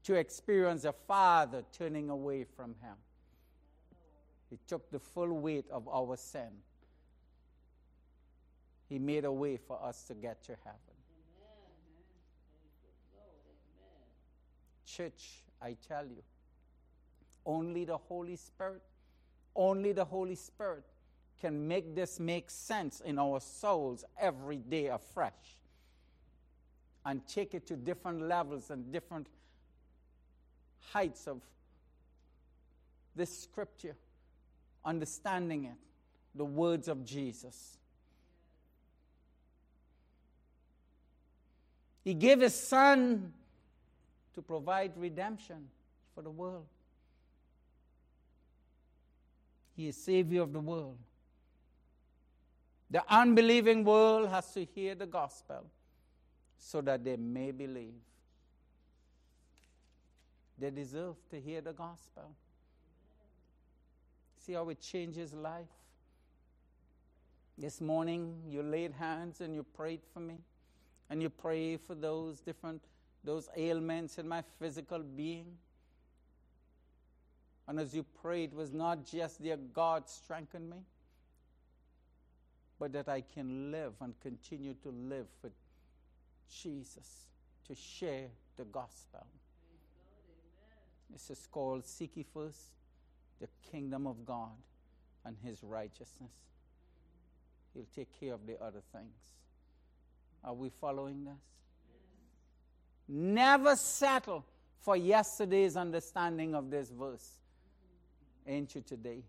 to 0.05 0.15
experience 0.15 0.85
a 0.85 0.93
father 0.93 1.65
turning 1.77 2.09
away 2.09 2.45
from 2.45 2.75
him. 2.83 2.95
He 4.49 4.59
took 4.67 4.91
the 4.91 4.99
full 4.99 5.39
weight 5.39 5.67
of 5.71 5.87
our 5.89 6.17
sin. 6.17 6.49
He 8.89 8.99
made 8.99 9.27
a 9.27 9.33
way 9.33 9.59
for 9.59 9.79
us 9.83 10.05
to 10.05 10.15
get 10.15 10.43
to 10.45 10.57
heaven. 10.65 10.79
Church, 14.87 15.43
I 15.61 15.77
tell 15.87 16.07
you, 16.07 16.23
only 17.49 17.87
the 17.87 17.97
Holy 17.97 18.37
Spirit, 18.37 18.83
only 19.57 19.93
the 19.93 20.05
Holy 20.05 20.37
Spirit 20.37 20.85
can 21.41 21.67
make 21.67 21.95
this 21.95 22.21
make 22.21 22.51
sense 22.51 23.01
in 23.01 23.19
our 23.19 23.41
souls 23.41 24.05
every 24.21 24.59
day 24.59 24.89
afresh 24.89 25.57
and 27.07 27.27
take 27.27 27.55
it 27.55 27.67
to 27.67 27.77
different 27.77 28.21
levels 28.21 28.71
and 28.71 28.93
different 28.93 29.27
heights 30.93 31.27
of 31.27 31.41
this 33.17 33.37
scripture, 33.37 33.97
understanding 34.85 35.65
it, 35.65 35.77
the 36.35 36.45
words 36.45 36.87
of 36.87 37.05
Jesus. 37.05 37.79
He 42.05 42.13
gave 42.15 42.41
his 42.41 42.55
son 42.55 43.33
to 44.35 44.43
provide 44.43 44.93
redemption 44.97 45.69
for 46.15 46.23
the 46.23 46.31
world. 46.31 46.67
He 49.79 49.87
is 49.87 49.97
Savior 49.97 50.43
of 50.43 50.53
the 50.53 50.59
world. 50.59 50.99
The 52.91 53.01
unbelieving 53.09 53.85
world 53.85 54.29
has 54.29 54.53
to 54.55 54.65
hear 54.65 54.97
the 54.97 55.07
gospel 55.07 55.65
so 56.59 56.81
that 56.81 57.05
they 57.05 57.17
may 57.17 57.53
believe. 57.53 57.95
They 60.59 60.71
deserve 60.71 61.15
to 61.31 61.41
hear 61.41 61.61
the 61.61 61.73
gospel. 61.73 62.35
See 64.45 64.55
how 64.55 64.69
it 64.69 64.81
changes 64.81 65.33
life? 65.33 65.69
This 67.57 67.81
morning, 67.81 68.35
you 68.49 68.65
laid 68.65 68.95
hands 68.95 69.41
and 69.41 69.55
you 69.55 69.63
prayed 69.63 70.01
for 70.13 70.19
me, 70.19 70.39
and 71.09 71.23
you 71.23 71.31
pray 71.31 71.77
for 71.77 71.95
those 71.95 72.41
different 72.41 72.83
those 73.23 73.49
ailments 73.57 74.19
in 74.19 74.27
my 74.27 74.43
physical 74.59 74.99
being. 74.99 75.57
And 77.69 77.79
as 77.79 77.95
you 77.95 78.03
prayed, 78.23 78.53
it 78.53 78.57
was 78.57 78.73
not 78.73 79.05
just 79.05 79.43
dear 79.43 79.59
God 79.75 80.09
strengthen 80.09 80.71
me, 80.71 80.79
but 82.79 82.95
that 82.95 83.11
I 83.11 83.21
can 83.21 83.71
live 83.71 83.93
and 84.01 84.19
continue 84.21 84.75
to 84.83 84.89
live 84.89 85.27
for 85.43 85.51
Jesus, 86.51 87.27
to 87.67 87.75
share 87.75 88.29
the 88.57 88.65
gospel. 88.65 89.27
This 91.11 91.29
is 91.29 91.47
called 91.51 91.85
Seek 91.85 92.17
ye 92.17 92.25
first 92.35 92.71
the 93.39 93.49
kingdom 93.71 94.07
of 94.07 94.25
God 94.25 94.57
and 95.27 95.37
his 95.45 95.63
righteousness. 95.63 96.33
He'll 97.75 97.87
take 97.95 98.19
care 98.19 98.33
of 98.33 98.47
the 98.47 98.61
other 98.63 98.81
things. 98.93 99.15
Are 100.43 100.55
we 100.55 100.71
following 100.71 101.25
this? 101.25 101.35
Never 103.07 103.77
settle 103.77 104.45
for 104.81 104.97
yesterday's 104.97 105.77
understanding 105.77 106.55
of 106.55 106.71
this 106.71 106.91
verse. 106.91 107.29
You 108.49 108.81
today? 108.87 109.23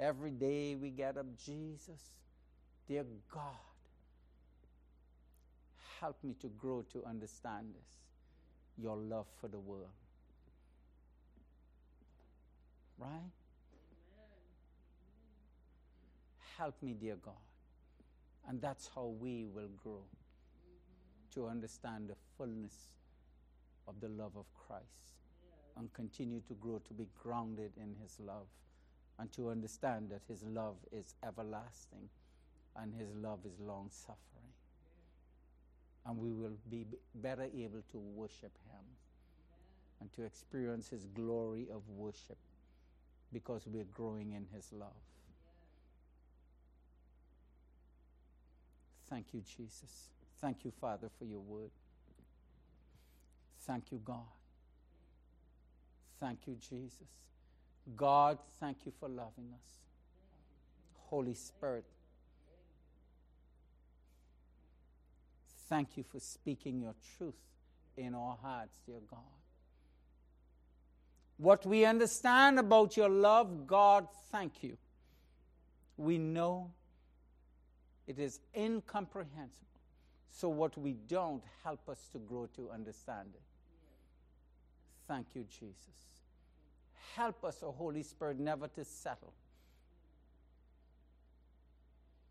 Every 0.00 0.32
day 0.32 0.74
we 0.74 0.90
get 0.90 1.16
up, 1.16 1.26
Jesus, 1.46 2.00
dear 2.88 3.04
God, 3.32 3.54
help 6.00 6.16
me 6.24 6.34
to 6.40 6.48
grow 6.48 6.82
to 6.92 7.04
understand 7.04 7.68
this, 7.72 7.98
your 8.76 8.96
love 8.96 9.26
for 9.40 9.46
the 9.46 9.60
world. 9.60 9.86
Right? 12.98 13.30
Help 16.58 16.82
me, 16.82 16.94
dear 16.94 17.16
God. 17.24 17.34
And 18.48 18.60
that's 18.60 18.90
how 18.92 19.14
we 19.20 19.44
will 19.44 19.70
grow 19.84 20.02
to 21.34 21.46
understand 21.46 22.08
the 22.08 22.16
fullness 22.36 22.74
of 23.86 24.00
the 24.00 24.08
love 24.08 24.32
of 24.36 24.46
Christ 24.66 25.12
and 25.76 25.92
continue 25.92 26.40
to 26.48 26.54
grow 26.54 26.80
to 26.86 26.94
be 26.94 27.06
grounded 27.22 27.72
in 27.76 27.94
His 28.02 28.18
love 28.20 28.46
and 29.18 29.32
to 29.32 29.50
understand 29.50 30.10
that 30.10 30.22
His 30.28 30.42
love 30.42 30.76
is 30.92 31.14
everlasting 31.26 32.08
and 32.76 32.94
His 32.94 33.14
love 33.14 33.40
is 33.44 33.58
long 33.60 33.88
suffering. 33.90 34.18
And 36.04 36.18
we 36.18 36.32
will 36.32 36.56
be 36.70 36.84
better 37.14 37.48
able 37.56 37.82
to 37.92 37.98
worship 37.98 38.52
Him 38.70 38.84
and 40.00 40.12
to 40.14 40.22
experience 40.22 40.88
His 40.88 41.06
glory 41.06 41.68
of 41.72 41.82
worship 41.88 42.38
because 43.32 43.62
we're 43.66 43.84
growing 43.84 44.32
in 44.32 44.46
His 44.54 44.72
love. 44.72 44.96
Thank 49.08 49.26
you, 49.32 49.42
Jesus. 49.42 50.08
Thank 50.40 50.64
you, 50.64 50.72
Father, 50.80 51.08
for 51.18 51.24
your 51.24 51.40
word. 51.40 51.70
Thank 53.60 53.92
you, 53.92 54.00
God. 54.02 54.41
Thank 56.22 56.46
you, 56.46 56.56
Jesus. 56.70 57.08
God, 57.96 58.38
thank 58.60 58.86
you 58.86 58.92
for 59.00 59.08
loving 59.08 59.48
us. 59.52 59.80
Holy 61.08 61.34
Spirit, 61.34 61.84
thank 65.68 65.96
you 65.96 66.04
for 66.04 66.20
speaking 66.20 66.80
your 66.80 66.94
truth 67.16 67.34
in 67.96 68.14
our 68.14 68.38
hearts, 68.40 68.78
dear 68.86 69.00
God. 69.10 69.18
What 71.38 71.66
we 71.66 71.84
understand 71.84 72.60
about 72.60 72.96
your 72.96 73.08
love, 73.08 73.66
God, 73.66 74.06
thank 74.30 74.62
you. 74.62 74.78
We 75.96 76.18
know 76.18 76.70
it 78.06 78.20
is 78.20 78.38
incomprehensible. 78.56 79.66
So, 80.30 80.48
what 80.48 80.78
we 80.78 80.92
don't, 80.92 81.42
help 81.64 81.88
us 81.88 81.98
to 82.12 82.18
grow 82.18 82.48
to 82.54 82.70
understand 82.70 83.30
it. 83.34 83.51
Thank 85.08 85.28
you, 85.34 85.44
Jesus. 85.44 85.76
Help 87.14 87.44
us, 87.44 87.62
O 87.62 87.72
Holy 87.72 88.02
Spirit, 88.02 88.38
never 88.38 88.68
to 88.68 88.84
settle. 88.84 89.32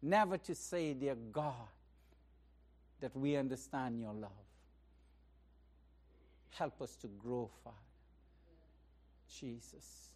Never 0.01 0.37
to 0.37 0.55
say, 0.55 0.93
dear 0.93 1.15
God, 1.31 1.53
that 2.99 3.15
we 3.15 3.35
understand 3.35 3.99
your 3.99 4.13
love. 4.13 4.31
Help 6.51 6.81
us 6.81 6.95
to 6.97 7.07
grow, 7.07 7.49
Father. 7.63 7.75
Jesus. 9.39 10.09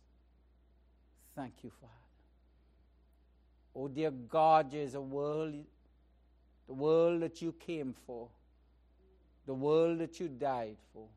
Thank 1.35 1.53
you, 1.63 1.69
Father. 1.69 1.93
Oh, 3.75 3.87
dear 3.87 4.11
God, 4.11 4.71
there 4.71 4.81
is 4.81 4.95
a 4.95 5.01
world 5.01 5.53
the 6.67 6.73
world 6.73 7.21
that 7.21 7.41
you 7.41 7.53
came 7.53 7.93
for, 8.05 8.27
the 9.45 9.53
world 9.53 9.99
that 9.99 10.19
you 10.19 10.27
died 10.27 10.77
for, 10.93 11.07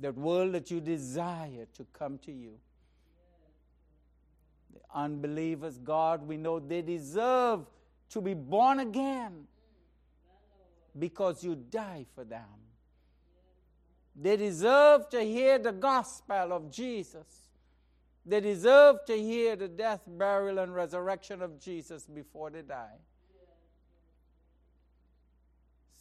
that 0.00 0.16
world 0.16 0.52
that 0.52 0.70
you 0.70 0.80
desire 0.80 1.66
to 1.74 1.86
come 1.92 2.18
to 2.18 2.32
you. 2.32 2.54
The 4.72 4.80
unbelievers, 4.94 5.78
God, 5.78 6.26
we 6.26 6.36
know 6.36 6.60
they 6.60 6.82
deserve 6.82 7.66
to 8.10 8.20
be 8.20 8.34
born 8.34 8.80
again 8.80 9.46
because 10.98 11.42
you 11.42 11.54
die 11.54 12.06
for 12.14 12.24
them. 12.24 12.44
They 14.20 14.36
deserve 14.36 15.08
to 15.10 15.20
hear 15.20 15.58
the 15.58 15.72
gospel 15.72 16.52
of 16.52 16.70
Jesus. 16.70 17.26
They 18.26 18.40
deserve 18.40 19.04
to 19.06 19.16
hear 19.16 19.56
the 19.56 19.68
death, 19.68 20.02
burial, 20.06 20.58
and 20.58 20.74
resurrection 20.74 21.40
of 21.40 21.60
Jesus 21.60 22.06
before 22.06 22.50
they 22.50 22.62
die. 22.62 22.98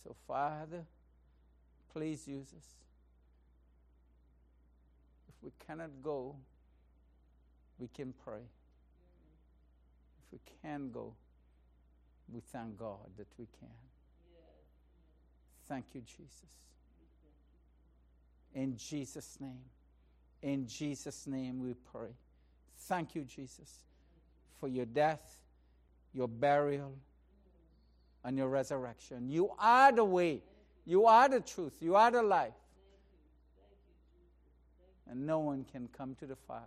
So, 0.04 0.16
Father, 0.28 0.86
please 1.93 2.28
use 2.28 2.54
us. 2.58 2.66
We 5.48 5.54
cannot 5.66 5.91
go, 6.04 6.36
we 7.80 7.88
can 7.88 8.14
pray. 8.26 8.41
If 10.20 10.34
we 10.34 10.39
can 10.62 10.91
go, 10.91 11.14
we 12.28 12.41
thank 12.52 12.78
God 12.78 13.08
that 13.18 13.28
we 13.38 13.48
can. 13.58 13.70
Thank 15.70 15.86
you, 15.93 16.02
Jesus. 16.02 16.52
In 18.56 18.76
Jesus' 18.76 19.38
name. 19.39 19.62
In 20.41 20.68
Jesus' 20.68 21.26
name 21.28 21.64
we 21.64 21.76
pray. 21.93 22.10
Thank 22.80 23.16
you, 23.16 23.24
Jesus, 23.24 23.86
for 24.60 24.68
your 24.68 24.86
death, 24.86 25.39
your 26.12 26.28
burial, 26.28 26.93
and 28.26 28.38
your 28.38 28.50
resurrection. 28.50 29.30
You 29.30 29.52
are 29.58 29.93
the 29.93 30.04
way, 30.04 30.41
you 30.86 31.06
are 31.06 31.30
the 31.30 31.39
truth, 31.39 31.78
you 31.80 31.95
are 31.95 32.12
the 32.12 32.22
life. 32.22 32.52
And 35.10 35.26
no 35.26 35.39
one 35.39 35.66
can 35.72 35.88
come 35.97 36.16
to 36.16 36.26
the 36.26 36.36
Father 36.36 36.66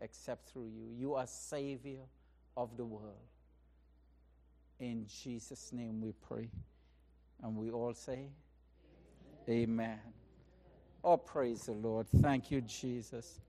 except 0.00 0.48
through 0.48 0.66
you. 0.66 0.88
You 0.98 1.14
are 1.14 1.26
Savior 1.26 2.00
of 2.56 2.76
the 2.76 2.84
world. 2.84 3.14
In 4.80 5.06
Jesus' 5.06 5.72
name 5.72 6.00
we 6.00 6.12
pray. 6.12 6.48
And 7.42 7.56
we 7.56 7.70
all 7.70 7.94
say, 7.94 8.28
Amen. 9.48 9.62
Amen. 9.62 9.98
Oh, 11.04 11.16
praise 11.16 11.62
the 11.62 11.72
Lord. 11.72 12.06
Thank 12.20 12.50
you, 12.50 12.60
Jesus. 12.62 13.40